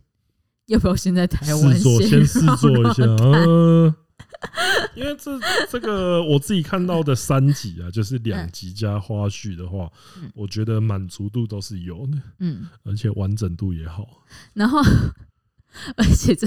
[0.65, 3.05] 要不要先在台湾先试做一下？
[3.05, 3.95] 呃
[4.93, 9.89] 因为这这个我自己看到的三集啊，就是两集加花絮的话，
[10.35, 14.25] 我觉得满足度都是有的，嗯，而且完整度也好。
[14.53, 14.81] 然后，
[15.95, 16.45] 而且这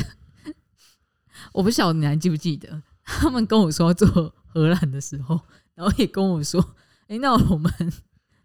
[1.52, 5.40] 我不晓得你还记不记得，他们跟我说要做荷兰的时候，
[5.74, 6.76] 然后也跟我说，
[7.08, 7.72] 哎，那我们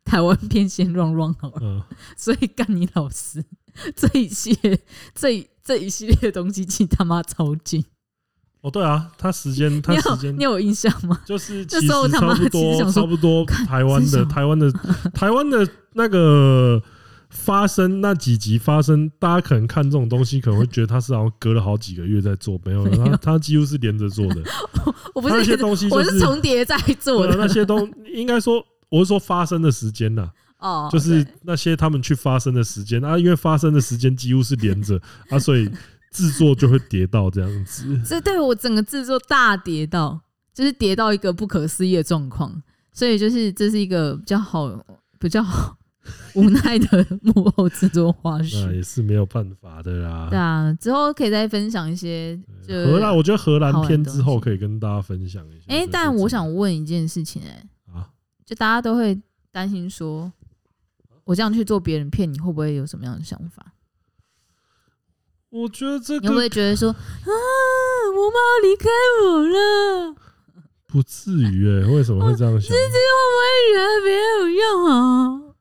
[0.10, 1.86] 台湾片先 run run 好了。
[2.18, 3.43] 所以干你老师
[3.95, 4.80] 这一系列
[5.14, 7.86] 这这一系列的东西，其实他妈超近。
[8.62, 11.22] 哦，对啊，他时间，他时间，你有印象吗？
[11.26, 14.70] 就是其实差不多，差不多台湾的台湾的
[15.14, 16.82] 台湾的那个
[17.30, 24.43] 发生那几集发生，大家可能看这种东西，可能会觉得他是好像隔了好几个月在做，没有，他他几乎是连着做的。
[25.16, 27.38] 我不是那些东西，我是重叠在做的。
[27.38, 30.29] 那些都应该说，我是说发生的时间呐，
[30.59, 35.69] 哦，就是那些他们去发生的时间啊，因为发生的时间几乎是连着啊，所以。
[36.11, 40.19] 制作就会跌到这样子，这对我整个制作大跌到，
[40.51, 44.83] 就是跌到一个不可思议的状况，所以就是这是一个比较好、
[45.19, 45.77] 比较好
[46.33, 50.27] 无奈的幕后制作花絮，那也是没有办法的啦。
[50.31, 52.39] 对啊，之后可以再分享一些。
[52.67, 55.65] 荷兰，我觉得荷兰片之后可以跟大家分享一下。
[55.67, 57.68] 哎，但我想问一件事情，哎，啊，
[58.50, 59.16] 就大家都会
[59.52, 60.34] 担心说，
[61.24, 63.74] 我这样去做别人骗，你会不会有什么样的想法？
[65.50, 66.97] 我觉得这个，你会不会觉得说 啊，
[67.30, 68.89] 我妈离开
[69.24, 70.16] 我了？
[70.88, 72.62] 不至于哎、欸，为什么会这样想？
[72.62, 75.54] 自己会不会觉得没有用啊？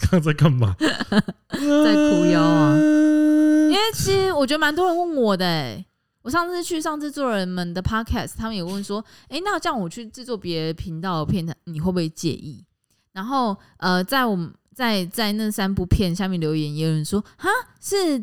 [0.10, 0.74] 刚在干嘛？
[0.78, 2.74] 在哭腰啊！
[2.74, 5.84] 因为其实我觉得蛮多人问我的、欸，
[6.26, 8.98] 我上次去上制作人们的 podcast，他们也问说，
[9.28, 12.64] 哎、欸，那这样我去制作别的频道的片，你会不会介意？
[13.12, 14.52] 然后呃，在我们。
[14.76, 17.48] 在在那三部片下面留言，也有人说：“哈，
[17.80, 18.22] 是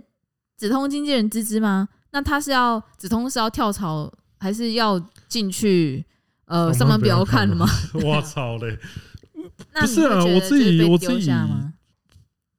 [0.55, 1.89] 紫通经纪人芝芝吗？
[2.11, 6.05] 那他是要紫通是要跳槽，还是要进去？
[6.45, 7.65] 呃，上班不要看了吗？”
[8.05, 8.77] 我操嘞！
[9.81, 11.31] 不是啊，我自己我自己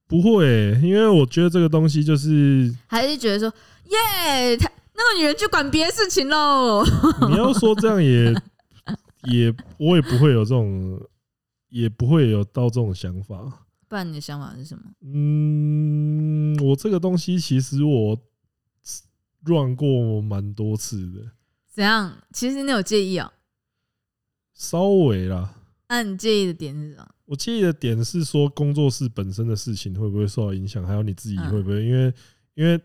[0.08, 3.48] 不会、欸，因为我觉得这个东西就是还是觉得说，
[3.90, 6.84] 耶，他那个女人去管别的事情喽。
[7.28, 8.32] 你要说这样也
[9.30, 11.00] 也，我也不会有这种，
[11.68, 13.66] 也不会有到这种想法。
[13.88, 14.82] 不然你的想法是什么？
[15.02, 18.18] 嗯，我这个东西其实我
[19.44, 21.30] run 过蛮多次的。
[21.72, 22.16] 怎样？
[22.32, 23.32] 其实你有介意啊、喔？
[24.54, 25.54] 稍微啦。
[25.88, 27.08] 那你介意的点是什么？
[27.26, 31.84] 我介意的点是说工作室本身的事情会不会受到影响，还有你自己会不会？
[31.84, 32.12] 因为
[32.54, 32.80] 因为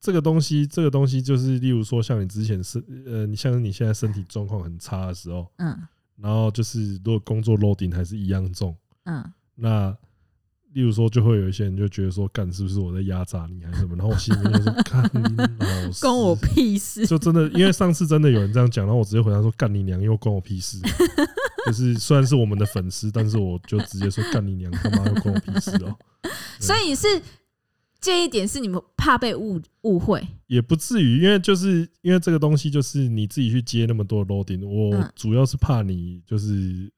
[0.00, 5.78] 这个东西，这个东西就是，例如说，像你之前是呃，你像你现在身体状况很差的时候，嗯，
[6.16, 8.74] 然后就是如果工作 loading 还是一样重，
[9.04, 9.22] 嗯，
[9.54, 9.94] 那
[10.72, 13.96] 例如说，就会有一些人就觉得说，干是不是我在压榨你还是什么？
[13.96, 17.06] 然后我心里面就说， 干你老师，关我屁事！
[17.06, 20.78] 就真的，因为上次真的有人这样讲，然后我直接回答说，干你娘，又关我屁事。
[21.66, 25.94] 就是虽然是我们的粉丝，但是我就直接说，干你娘，他妈又关我屁事哦。
[26.58, 27.20] 所以是。
[28.00, 36.48] 这一点是你们怕被误误会，也不至于，因为就是因为这个东西就是你自己去接那么多 loading，我主要是怕你就是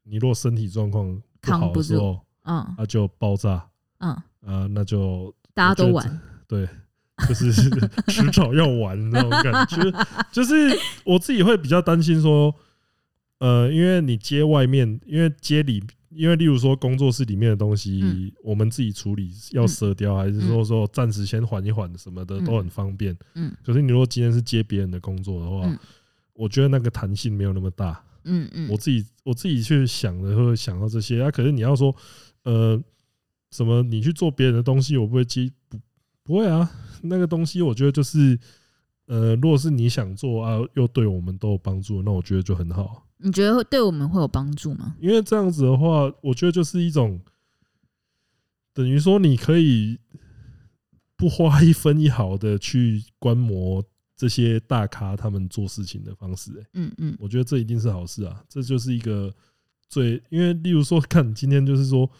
[0.04, 3.66] 你如果身体状况不好的时候，嗯，那就爆炸，
[3.98, 4.12] 嗯。
[4.46, 6.68] 啊，那就大家都玩，对，
[7.28, 7.52] 就是
[8.08, 9.78] 迟早要玩那种感觉，
[10.32, 10.54] 就是
[11.04, 12.54] 我自己会比较担心说，
[13.38, 15.82] 呃，因为你接外面，因为接里。
[16.14, 23.16] 因为，例如说工作室里面的东西，我们自己处理要舍掉，还是说说暂时先缓一缓什么的，都很方便。
[23.34, 23.50] 嗯。
[23.64, 25.78] 可是你如果今天是接别人的工作的话，
[26.34, 28.04] 我觉得那个弹性没有那么大。
[28.24, 28.68] 嗯嗯。
[28.70, 31.30] 我自己我自己去想的会想到这些啊。
[31.30, 31.94] 可是你要说，
[32.44, 32.78] 呃，
[33.50, 35.78] 什么你去做别人的东西，我不会接，不
[36.22, 36.70] 不会啊。
[37.02, 38.38] 那个东西我觉得就是，
[39.06, 43.01] 呃，如果是你想做啊，又对我们都有帮助，那我觉得就很好。
[43.22, 44.96] 你觉得会对我们会有帮助吗？
[45.00, 47.20] 因为这样子的话，我觉得就是一种
[48.74, 49.98] 等于说，你可以
[51.16, 53.84] 不花一分一毫的去观摩
[54.16, 56.52] 这些大咖他们做事情的方式。
[56.52, 58.42] 欸，嗯嗯，我觉得这一定是好事啊！
[58.48, 59.32] 这就是一个
[59.88, 62.10] 最，因为例如说，看今天就是说，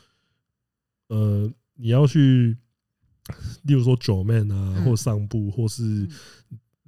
[1.08, 2.56] 呃，你要去，
[3.64, 6.08] 例如说九 man 啊，或上部，或是。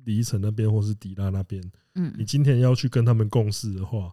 [0.05, 1.63] 李依晨那边，或是迪拉那边，
[1.95, 4.13] 嗯，你今天要去跟他们共事的话，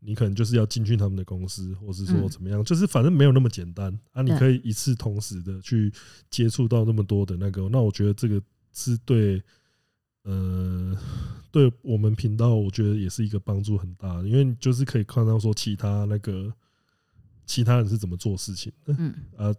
[0.00, 3.96] 你可能就是要进去他们的公司，或是说怎么样，就是反正没有那么简单。
[4.12, 4.22] 啊！
[4.22, 5.92] 你可以一次同时的去
[6.28, 9.42] 接触到那么多的那个，那我觉得这个是对，
[10.24, 10.96] 呃，
[11.50, 16.52] 对我们频道，我觉得也是一个帮助很大的，因为你就是可以看到说其他那个
[17.46, 19.14] 其他人是怎么做事情的，嗯。
[19.38, 19.54] 啊，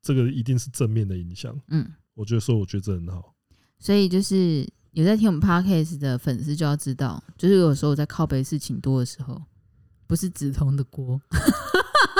[0.00, 3.34] 这个一定是正面的影响，嗯，我觉得说，我觉得这很好，
[3.78, 4.66] 所以就是。
[4.98, 9.40] 有在听我们 podcast 的粉丝就要知道，就是有时候在靠背事情多的时候，
[10.08, 11.20] 不是梓潼的锅。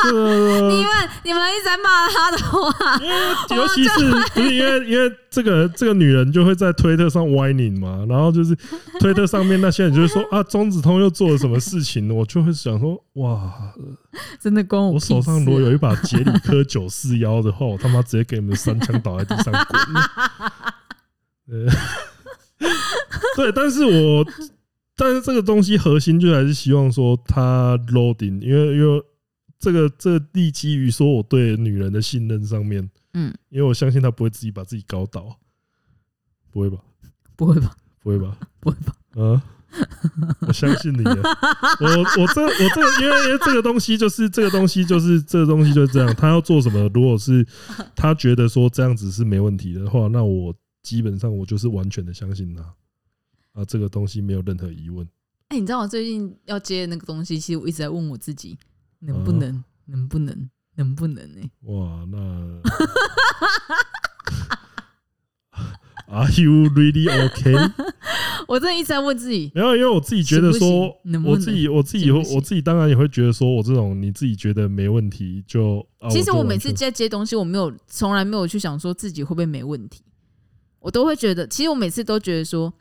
[0.04, 8.56] 你们你们一直在骂他的话，因为尤其是不是因为因为这个这个女人就会在推特上 whining 嘛，然后就是
[9.00, 13.72] 推特上面那些人就会说 啊，钟子通又做了什么事情，我就会想说哇，
[14.38, 19.80] 真的关我，我手上如果有一把杰里科九四幺的话，我他妈直接给你们三枪倒在地上滚。
[21.50, 21.72] 呃。
[23.36, 24.26] 对，但是我，
[24.96, 29.02] 但是这个东西核心就还是希望说他 loading，因为因为
[29.58, 35.36] 这个这立基于说我对女人的信任上面，嗯，因为我相信他不会自己把自己搞倒，
[36.50, 36.78] 不会吧？
[37.36, 37.76] 不会吧？
[38.02, 38.36] 不会吧？
[38.60, 38.94] 不会吧？
[39.14, 39.42] 啊，
[40.40, 41.14] 我相信你的，
[41.80, 41.88] 我
[42.20, 47.46] 我这我这个因为因为这个东西就是这个东西就是这个东西就是这样，他要做什么，如果是
[47.94, 50.52] 他觉得说这样子是没问题的话，那我。
[50.88, 52.62] 基本上我就是完全的相信他
[53.52, 55.06] 啊，这个东西没有任何疑问。
[55.48, 58.56] 哎，你知道我最近要接的那个东西，其实我一直在问我自己，
[59.00, 61.46] 能不能，能不能，能不能呢？
[61.64, 62.62] 哇，那
[66.08, 67.70] Are you really okay？
[68.48, 80.02] 我真的一直在问自己，没有，因为我自己觉得说，我自己，我自己，我自己当然也会觉得说，我这种你自己觉得没问题，就其实我每次接接东西，我没有从来没有去想说自己会不会没问题。
[80.88, 82.72] 我都会觉得，其实我每次都觉得说，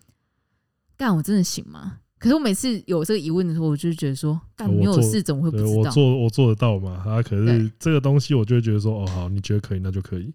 [0.96, 2.00] 干我真的行吗？
[2.18, 5.70] 可是我每次有这个疑问的时候，我就觉得说，干没有事怎么会不知道？
[5.70, 7.04] 我做我做得到嘛？
[7.06, 10.34] 啊，可是这个东西，我就会觉得说，哦，好，你觉得可以，那就可以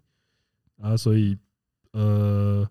[0.79, 0.95] 啊。
[0.95, 1.35] 所以，
[1.93, 2.63] 呃，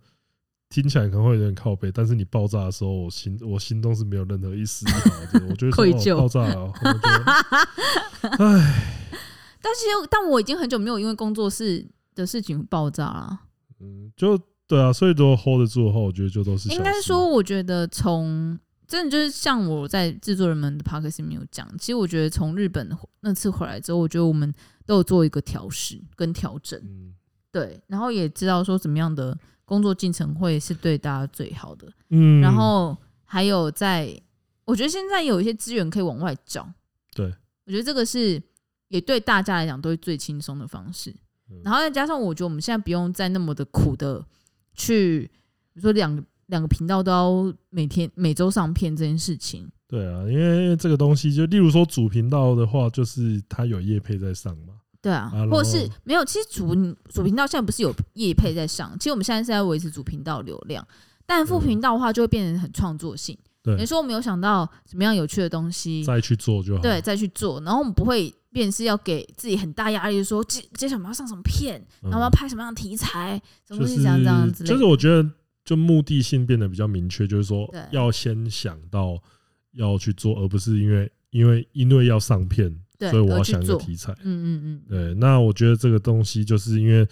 [0.69, 6.73] 听起来可能会有点靠背，但是你爆炸的时候，我心我心中是没有任何一丝一毫的，我觉得愧疚爆炸了。
[8.39, 9.19] 哎，
[9.61, 11.85] 但是但我已经很久没有因为工作室
[12.15, 13.41] 的事情爆炸了。
[13.81, 14.39] 嗯，就。
[14.69, 22.91] 对啊，所以如果 hold 得住的话，我觉得就都是应该说，我觉得从真的就是像我在制作人们的 podcast 里面有讲，其实我觉得从日本
[23.21, 24.53] 那次回来之后，我觉得我们
[24.87, 26.81] 都有做一个调试跟调整，
[27.51, 34.15] 对，然后也知道说怎么样的工作进程会是对大家最好的，嗯，然后还有在，
[34.65, 36.67] 我觉得现在有一些资源可以往外找，
[37.15, 37.27] 对，
[37.67, 38.43] 我觉得这个是
[38.89, 41.15] 也对大家来讲都是最轻松的方式，
[41.63, 44.25] 然后再加上我觉得我们现在不用再那么的苦的。
[44.75, 45.31] 去，
[45.73, 49.69] 比如说两两个频道都要每天每周上片这件事情。
[49.89, 54.75] 对啊，因为这个东西就例如说主频道的话，就是它有业配在上嘛。
[55.03, 56.25] 对啊，或者是没有。
[56.25, 56.75] 其实主
[57.11, 60.87] 主频道现在不是有业配在上，其实我们现在是在维持主频道流量，
[61.27, 63.37] 但副频道的话就会变成很创作性。
[63.63, 66.81] 对，你说我们有想到什么样有趣的东西，再去做就好。
[66.81, 74.65] 对，再去做，然后我们不会变是要给自己很大压力，说接接下来我们要上什么片，然后我要拍什么样的题材，什么东西这样这样子。
[74.65, 75.29] 就是我觉得，
[75.65, 79.21] 就目的性变得比较明确，就是说要先想到
[79.73, 84.13] 要去做，而不是因为因为因为要上片，所以我要想一个题材。
[84.23, 84.83] 嗯嗯嗯。
[84.89, 87.07] 对，那我觉得这个东西就是因为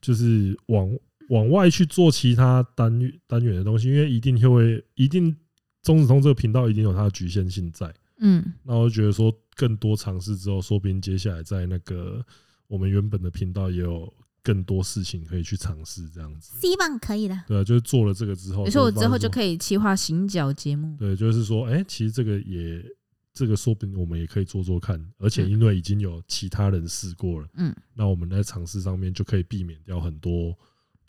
[0.00, 0.88] 就是往
[1.30, 2.92] 往外去做其他单
[3.26, 5.34] 单元的东西，因为一定会一定。
[5.82, 12.24] 中子通这个频道一定有它的局限性在，嗯，那我就觉得说更多尝试之后，说不定接下来在那个
[12.66, 17.38] 我们原本的频道也有更多事情可以去尝试，这样子，希望可以的。
[17.46, 20.96] 对啊，就是做了这个之后，比如说我之后就可以企划行脚节目。
[20.98, 22.84] 对，就是说，哎，其实这个也，
[23.32, 30.56] 这个说不定我们也可以做做看，而且因为已经有其他人试过了，嗯，那我们在尝试上面就可以避免掉很多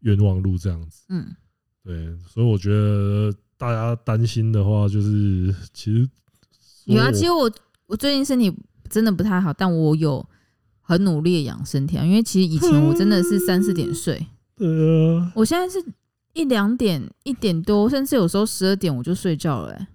[0.02, 1.36] 冤枉路，这样子，嗯，
[1.84, 3.34] 对，所以我觉得。
[3.56, 6.10] 大家担心的话，就是其实
[6.84, 7.10] 有啊。
[7.14, 7.50] 其实我
[7.94, 8.52] 我最近身体
[8.90, 10.28] 真的不太好，但我有
[10.82, 12.04] 很努力的养身体啊。
[12.04, 14.26] 因为其实以前我真的是三四点睡，
[14.58, 15.32] 对啊。
[15.36, 15.86] 我现在是
[16.34, 19.88] 一两点、一点多，甚至有时候十二点我就睡觉了，欸。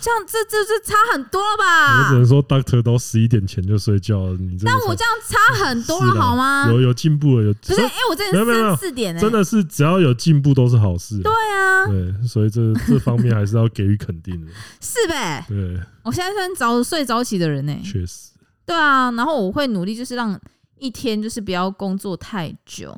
[0.00, 2.04] 这样这这这差很多了吧？
[2.04, 6.66] 我只能说，Doctor 都十一点前就睡觉了，你但我这样差很多了好吗？
[6.68, 7.80] 有有进步了，有不是？
[7.80, 11.20] 哎，我真的三四点，真的是只要有进步都是好事。
[11.22, 14.52] 对啊，对，所以这这方面还是要给予肯定的。
[14.80, 15.44] 是呗？
[15.48, 17.76] 对，我现在算早睡早起的人呢。
[17.82, 18.30] 确实。
[18.64, 20.38] 对啊，然后我会努力，就是让
[20.78, 22.96] 一天就是不要工作太久，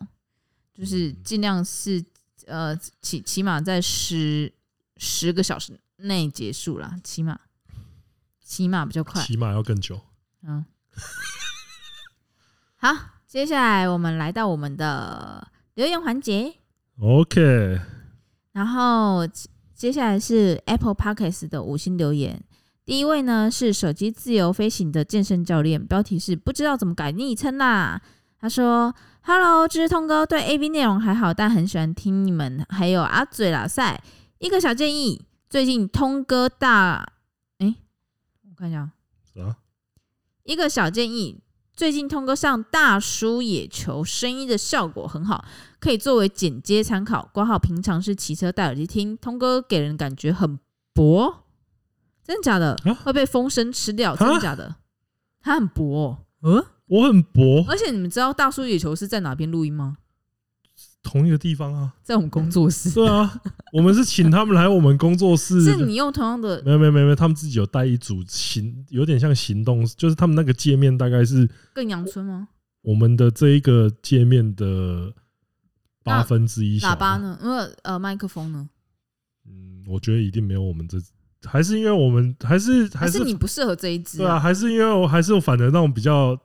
[0.74, 2.02] 就是尽量是
[2.46, 4.52] 呃起起码在十
[4.96, 5.78] 十个小时。
[5.98, 7.38] 内结束了，起码
[8.42, 10.00] 起码比较快，起码要更久。
[10.42, 10.64] 嗯，
[12.76, 12.94] 好，
[13.26, 16.54] 接下来我们来到我们的留言环节。
[17.00, 17.80] OK，
[18.52, 19.26] 然后
[19.74, 22.42] 接下来是 Apple Podcast 的五星留言。
[22.84, 28.00] 第一位呢是手机自由飞行的健身教练，标题是不知道怎么改昵称啦。
[28.40, 34.02] 他说：“Hello，知通哥对 AV 内容还好，但很喜欢听你们，还有阿嘴老赛。
[34.38, 37.14] 一个小建议。”最近通哥大，
[37.58, 37.76] 哎、欸，
[38.50, 38.90] 我看一下，
[39.42, 39.56] 啊，
[40.44, 41.40] 一个小建议，
[41.72, 45.46] 最近通哥上大叔野球，声音的效果很好，
[45.80, 47.30] 可以作为剪接参考。
[47.32, 50.58] 括号平常是骑车戴耳机听，通哥给人感觉很
[50.92, 51.44] 薄，
[52.22, 52.76] 真的假的？
[53.02, 54.14] 会被风声吃掉？
[54.14, 54.76] 真的假的？
[55.40, 59.96] 他很薄，嗯，我很薄，而且你们知道大叔野球是在哪边录音吗？
[61.08, 62.90] 同一个地方啊，在我们工作室。
[62.90, 63.40] 对啊，
[63.72, 65.62] 我们是请他们来我们工作室。
[65.62, 66.62] 是你用同样的？
[66.62, 72.48] 没有没有没有，他们自己有带一组行，有点像行动，就是他们那个界面大概是更阳春吗？
[72.82, 75.14] 我们的这一个界面的
[76.04, 76.78] 八分之一。
[76.80, 77.38] 喇叭呢？
[77.42, 78.68] 因为呃，麦克风呢？
[79.46, 80.98] 嗯，我觉得一定没有我们这，
[81.48, 84.18] 还是因为我们还是还是你不适合这一支。
[84.18, 86.38] 对啊，还是因为我还是我反而那种比较。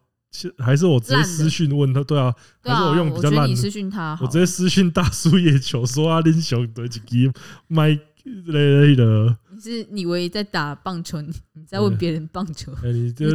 [0.58, 3.48] 还是我直接私讯问他，对啊，还是我用比较烂。
[3.48, 7.34] 你私讯他，我直接私讯大叔野球说阿林熊得几个
[7.68, 9.38] 麦类类的。
[9.54, 11.34] 你是你唯一在打棒球，你
[11.68, 12.72] 在问别人棒球？
[12.84, 13.26] 哎，你这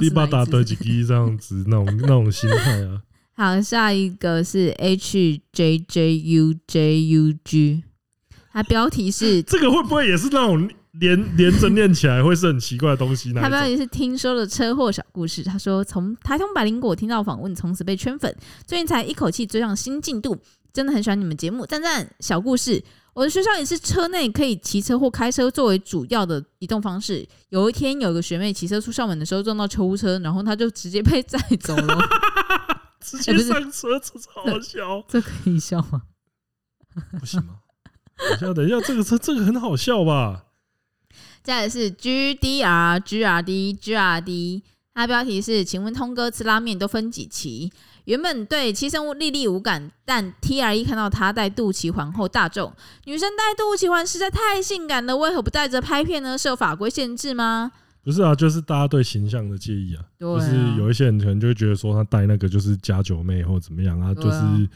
[0.00, 3.02] 你把打得几个这样子，那种那种心态啊。
[3.36, 7.84] 好，下一个是 H J J U J U G，
[8.52, 10.68] 它标题是 这个会不会也是那种？
[11.00, 13.32] 连 连着念起来会是很奇怪的东西。
[13.32, 15.42] 他标题是听说了车祸小故事。
[15.42, 18.34] 他说从台通百灵果听到访问，从此被圈粉，
[18.66, 20.36] 最近才一口气追上新进度，
[20.72, 21.64] 真的很喜欢你们节目。
[21.66, 22.82] 赞赞小故事，
[23.14, 27.26] 我的学校也是车内可以骑车或开车作为主要的移动方式。
[27.50, 31.98] 有一天，有个学妹骑车出校门的时候撞到救护车，然后她就直接被载走了。
[33.00, 36.02] 直接上车，这好笑，这可以笑吗？
[37.20, 37.60] 不行吗？
[38.18, 40.46] 等一下，等一下，这个车这个很好笑吧？
[41.48, 47.72] 接下来是 G D R G R D G R D，它标题是：请问通哥吃拉面都分几期？
[48.04, 52.70] 原本对七生丽丽无感，但 T R E 看到她戴肚脐环后大众，
[53.06, 56.36] 女生戴肚脐环实在太性感了，为何不戴着拍片呢？
[56.36, 57.72] 是有法规限制吗？
[58.04, 60.04] 不是啊，就是大家对形象的介意啊。
[60.20, 64.68] 就是有一些人可能就会觉得说她戴那个就是假九妹或怎么样啊，就是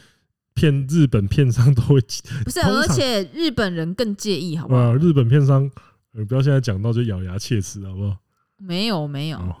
[0.55, 2.01] 骗日本片商都会
[2.43, 4.95] 不是，而且日本人更介意，好不好？
[4.95, 5.69] 日本片商。
[6.13, 8.17] 你不要现在讲到就咬牙切齿，好不好？
[8.57, 9.55] 没有没有，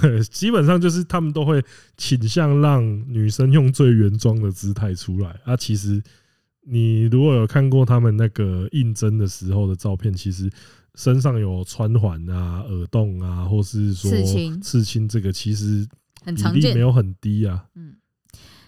[0.00, 1.64] 对， 基本上就是他们都会
[1.96, 5.40] 倾向让女生用最原装的姿态出来。
[5.44, 6.02] 啊，其实
[6.62, 10.50] 你如果有看过他们那个应征的时候的照片，其实
[10.96, 15.86] 身上有穿环啊、耳洞啊，或是说刺青，刺青这个其实
[16.24, 17.64] 很常见，没有很低啊。
[17.74, 17.96] 嗯，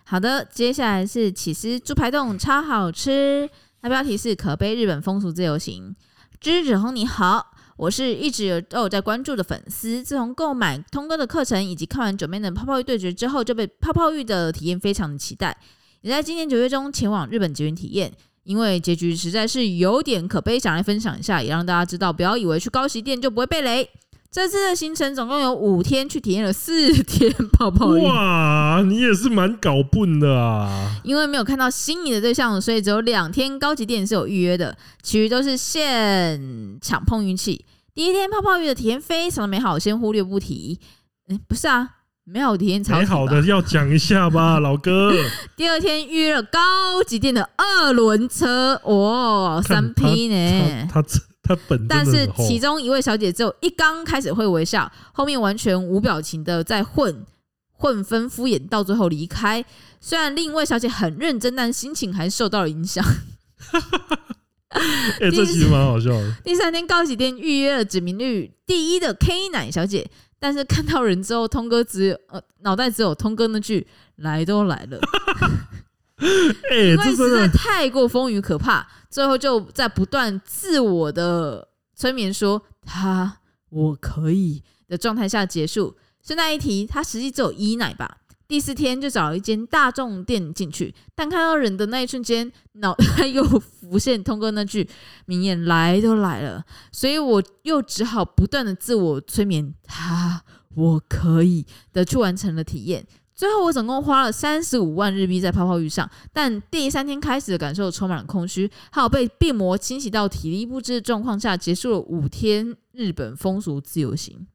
[0.04, 3.50] 好的，接下来是起司猪排冻，超好吃。
[3.82, 5.94] 它标题是可悲日本风俗自由行。
[6.40, 10.02] 知子红你好，我是一直都有在关注的粉丝。
[10.02, 15.54] 自从购买通哥的课程以及看完九妹的泡泡浴对决之后，就被泡泡浴的体验非常的期待，
[16.00, 18.10] 也在今年九月中前往日本结缘体验。
[18.44, 23.90] 因为结局实在是有点可悲，想来分享一下，也让大家知道，不要以为去高级店就不会被雷。
[24.32, 28.00] 这次的行程总共有五天，去体验了四天泡泡浴。
[28.02, 31.00] 哇，你也是蛮搞笨的啊！
[31.02, 37.64] 因为没有看到心仪的对象，所以只有两天高级店是有预约的，其余都是现场碰运气。
[37.92, 40.78] 第一天泡泡浴的体验非常的美好，先忽略不提。
[41.26, 41.96] 哎，不是啊。
[42.24, 45.12] 美好体验，超好的要讲一下吧， 老哥。
[45.56, 50.88] 第二天预约了高级店的二轮车，哦，三 P 呢？
[50.88, 51.08] 他他，
[51.54, 57.26] 他本，但是其中一位小姐只有一刚开始会微笑，后面完全无表情的在混
[57.72, 59.64] 混分敷衍，到最后离开。
[60.00, 63.04] 虽然另一位小姐很认真，但心情还是受到了影响。
[64.68, 66.36] 哎， 这其实蛮好笑的。
[66.44, 70.08] 第三天高级店预约了指名率第一的 K 奶小姐。
[70.42, 73.86] 但是看到人之后，通哥只有呃脑袋只有通哥那句
[74.16, 74.98] “来都来了”，
[76.20, 83.38] 欸、 因为实在太过风雨可怕，最后就在不断自我的催眠说“他
[83.70, 85.96] 我可以”的状态下结束。
[86.22, 88.18] 顺带一提，他实际只有一奶吧。
[88.46, 94.88] 第四天就找了一间大众店进去，但看到人的那一瞬间，脑 袋又浮现通哥那句
[95.26, 100.42] 名言：“来都来了。”所以我又只好不断的自我催眠，他
[100.74, 103.06] 我可以的去完成了体验。
[103.40, 114.46] 最后我总共花了三十五万日币在泡泡浴上，但第三天开始的感受充满了空虚，还有被病魔侵袭到体力不支的状况下，结束了五天日本风俗自由行。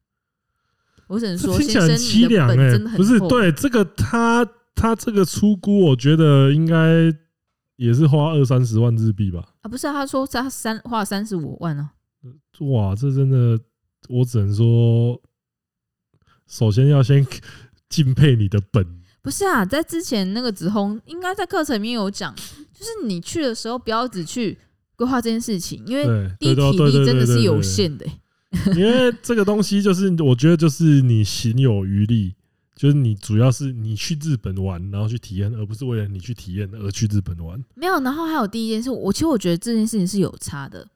[1.08, 7.12] 我只能说，听起来很凄凉哎，不是对这个他他这个出估，我觉得应该
[7.78, 9.44] 也是花二三十万日币吧？
[9.62, 11.90] 啊，不是，他说他三花了三十五万呢。
[12.60, 13.60] 哇，这真的，
[14.10, 15.20] 我只能说，
[16.46, 17.26] 首先要先
[17.90, 19.02] 敬佩你的本。
[19.22, 22.36] 不是啊，在之前那个子红应该在课程里面有讲，
[22.74, 24.58] 就是你去的时候不要只去
[24.96, 26.06] 规划这件事情，因为
[26.40, 28.06] 第一体力真的是有限的。
[28.76, 32.36] 因为这个东西就是，我觉得就是你行有余力，
[32.76, 37.62] 就是你主要是你去日本玩，然后去体验，而不是为了你去体验而去日本玩。
[37.74, 40.88] 没有，然后还有第一件事，我其实我觉得这件事情是有差的。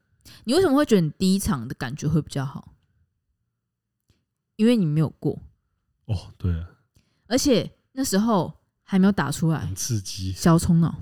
[0.46, 2.76] 你为什么会觉得你第一场的感觉会比较好？
[4.56, 5.42] 因为你没有过。
[6.06, 6.70] 哦，对啊。
[7.30, 8.52] 而且那时候
[8.84, 10.34] 还没有打出来，很刺激。
[10.34, 10.94] 小冲脑。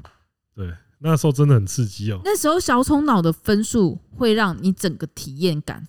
[0.53, 2.21] 对，那时候真的很刺激哦。
[2.23, 5.87] 那时候小冲脑的分数会让你整个体验感。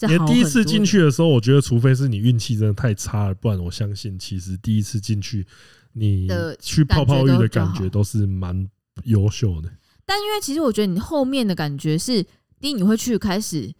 [0.00, 5.46] 你第一次进去的时候，我觉得除非是你运气真的太差了，不然我相信其实第一次进去，
[5.92, 6.28] 你
[6.60, 8.68] 去泡泡浴的感觉都是蛮
[9.04, 9.70] 优秀的。
[10.04, 12.22] 但因为其实我觉得你后面的感觉是，
[12.60, 13.72] 第一你会去开始，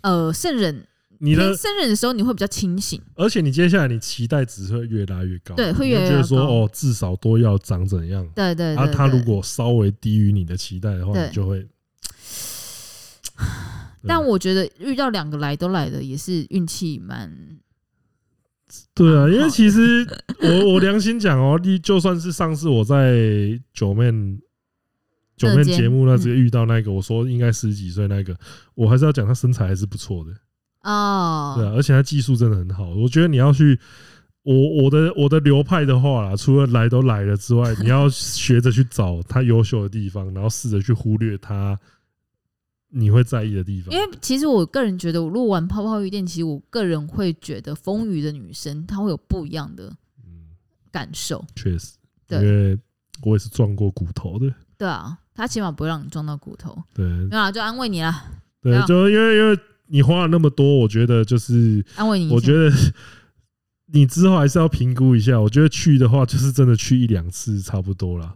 [0.00, 0.86] 呃，胜忍，
[1.24, 6.16] 你的生日的时候你会比较清醒，而且你接下来你期待值会越拉越高，对，会越来越高。
[6.16, 8.28] 就是说哦，至少都要长怎样？
[8.34, 11.64] 对对，啊，他如果稍微低于你的期待的话，你就会。
[14.04, 17.30] 但我觉得遇到两个来都来的也是运气蛮。
[18.92, 20.04] 对啊，因为其实
[20.40, 23.16] 我我良心讲哦， 你就算是上次我在
[23.72, 24.10] 九妹
[25.36, 28.36] 九妹节目那直接遇到那个，我说应该十几岁那个，
[28.74, 30.32] 我还是要讲他身材还是不错的
[30.82, 31.54] 哦。
[31.56, 32.88] 对啊，而且他技术真的很好。
[32.90, 33.78] 我觉得你要去
[34.42, 41.78] 我我的我的流派的话啦，除了来都来了之外，你要学着去找他优秀的地方，然后试着去忽略他。
[42.94, 49.90] 你会在意的地方，因为其实我个人觉得，我如果玩泡泡浴店，其实我个人会觉得风雨的女生她会有不一样的
[50.90, 51.42] 感受。
[51.56, 51.94] 确实，
[52.28, 52.78] 对因为
[53.22, 54.52] 我也是撞过骨头的。
[54.76, 56.76] 对啊，她起码不会让你撞到骨头。
[56.92, 58.26] 对，没有啊，就安慰你啦。
[58.60, 59.58] 对，就因为因为
[59.92, 62.32] 你花了那么多，我觉得就是安慰你。
[62.32, 62.72] 我觉得
[63.92, 65.38] 你之后还是要评估一下。
[65.38, 68.34] 我觉得去的话，就是真的去一两次差不多了。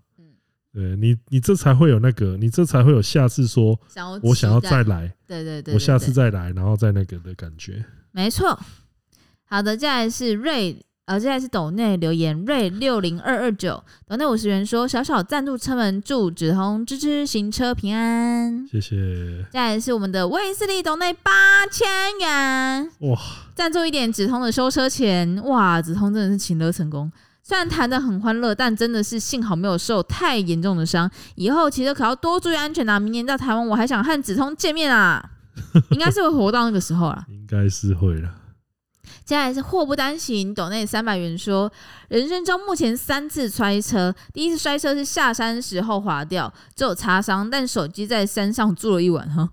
[0.74, 3.80] 对你，你这才会有那个，你这才会有下次说，
[4.22, 7.82] 我想要再来，对对对，我下次再来，然后再那个的感觉。
[8.12, 8.60] 没错，
[9.46, 10.76] 好的，接下来是瑞，
[11.06, 18.96] 呃，接下来是斗内留言瑞六零二二九，斗内五十元说小小赞助车门，祝子红支持行车平安，谢谢。
[18.96, 21.86] 接下来是我们的威斯利斗内八千
[22.20, 23.16] 元，哇，
[23.54, 27.08] 赞助一点子通的修车钱，哇，子通真的是请了成功。
[27.40, 31.08] 虽然谈的很欢乐，但真的是幸好没有受太严重的伤。
[31.36, 32.98] 以后骑车可要多注意安全啊！
[32.98, 35.24] 明年到台湾，我还想和子通见面啊！
[35.92, 38.28] 应该是会活到那个时候啊，应该是会了。
[39.24, 41.70] 接下来是祸不单行，抖内三百元说，
[42.08, 49.50] 人生中目前三次摔车，第一次摔车是下山时候滑掉，只有擦伤，但手机在山上住了一晚哈，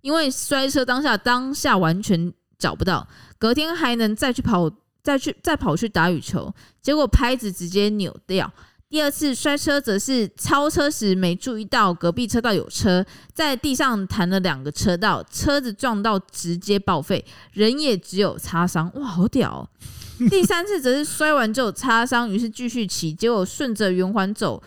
[0.00, 3.06] 因为摔车当下当下完全找不到，
[3.38, 4.70] 隔天还能再去跑，
[5.02, 8.52] 再去再跑去打羽球，结果拍子直接扭掉。
[8.92, 13.02] 第二次摔车则是超车时没注意到隔壁车道有车，
[13.32, 17.24] 在地上弹了两个车道，车子撞到直接报废，
[17.54, 18.92] 人也只有擦伤。
[18.96, 19.64] 哇，好屌哦！
[20.28, 24.62] 第三次则是摔完之后擦伤，于是继续骑，结果顺着圆环走。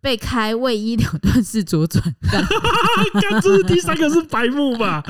[0.00, 2.02] 被开位一两段式左转，
[3.20, 5.02] 刚这是第三个是白目吧？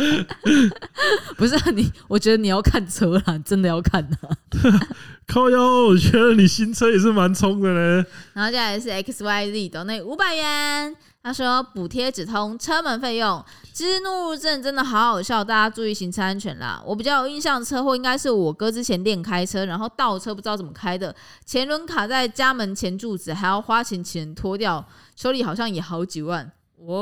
[1.37, 4.17] 不是、啊、你，我觉得你要看车啦，真的要看的。
[5.27, 8.07] 靠腰，我觉得你新车也是蛮冲的嘞。
[8.33, 10.97] 然后接下来是 X Y Z 的那五百元。
[11.29, 13.45] 他说补贴只通车门费用，
[13.75, 16.83] 其实怒路症真的好好笑，大家注意行车安全啦。
[16.87, 21.15] 我比较有印象的车祸应该是我哥之前练开车，然后倒车不知道怎么开的，
[21.45, 26.51] 前轮卡在家门前柱子，还要花钱请人拖掉，修理好像也好几万。
[26.77, 26.97] 哇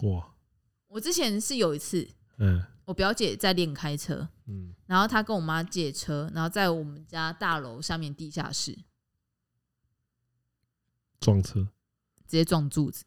[0.00, 0.28] 哇！
[0.88, 2.08] 我之前是有一次，
[2.38, 8.78] 嗯，我表姐在练开车，嗯，然后她跟我妈借车，然后在我们家大楼下面地下室
[11.20, 11.68] 撞车。
[12.26, 13.04] 直接撞柱子，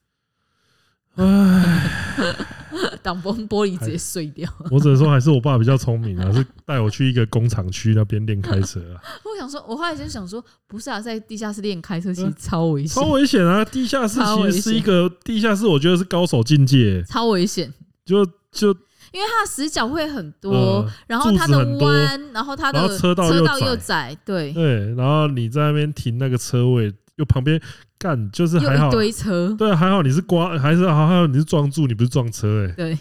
[1.16, 2.36] 唉，
[3.04, 4.50] 挡风玻璃直接碎掉。
[4.72, 9.02] 我只能说，还是我爸比较聪明啊， 是带我去一个工厂区那边练开车啊。
[9.26, 13.66] 我想说，我后来就想说，不是啊，在地下室练开车其实超危险，超危险啊！
[13.66, 17.74] 地下室其实是一个地下室，我觉得是高手境界，超危险。
[18.06, 18.70] 就就
[19.12, 23.30] 因为它的死角会很多，然后它的弯，然后它的车道
[23.60, 26.94] 又窄，对对，然后你在那边停那个车位。
[27.20, 27.62] 就旁边
[27.98, 32.74] 干，就是还好，一堆车，对，还好你是刮，还是还好你是撞柱，你不是撞车哎、欸。
[32.78, 32.98] 对，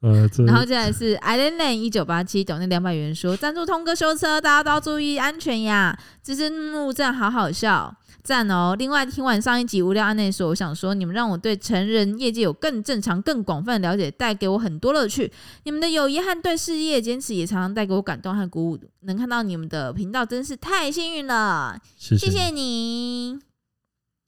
[0.00, 5.98] 呃，然后接下来是 Island Lane 一九八七，抖那两百元说赞助通哥修车，大家都要注意安全呀。
[6.22, 8.74] 这是怒赞，好好笑，赞哦。
[8.78, 15.32] 另外听完上一集无聊案内说，我想说你们让我对成人业界有更正常、更广泛的了解，带给我很多乐趣。
[15.64, 18.78] 你们的友谊和对事业坚持也常常带给我感动和鼓舞。
[19.00, 23.38] 能看到你们的频道真是太幸运了，谢谢，谢谢你。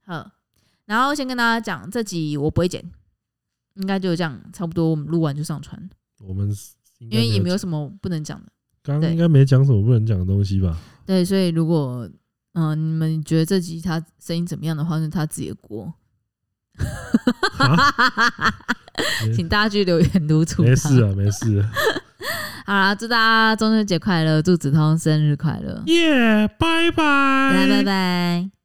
[0.05, 0.31] 好，
[0.87, 2.85] 然后先跟大家讲，这集我不会剪，
[3.75, 5.89] 应该就这样，差不多我们录完就上传。
[6.21, 6.53] 我们
[6.99, 8.51] 因为也没有什么不能讲的，
[8.83, 10.79] 刚刚应该没讲什么不能讲的东西吧？
[11.07, 12.09] 对，所以如果
[12.55, 15.95] 嗯、呃、你们觉得这集他声音怎么样的话，是他自己的锅。
[17.59, 17.93] 啊、
[19.37, 20.65] 请大家去留言督促。
[20.65, 21.65] 没事啊，没事。
[22.67, 25.83] 好啦，祝大家中秋节快乐，祝子通生日快乐。
[25.87, 28.64] 耶，拜拜，拜拜拜。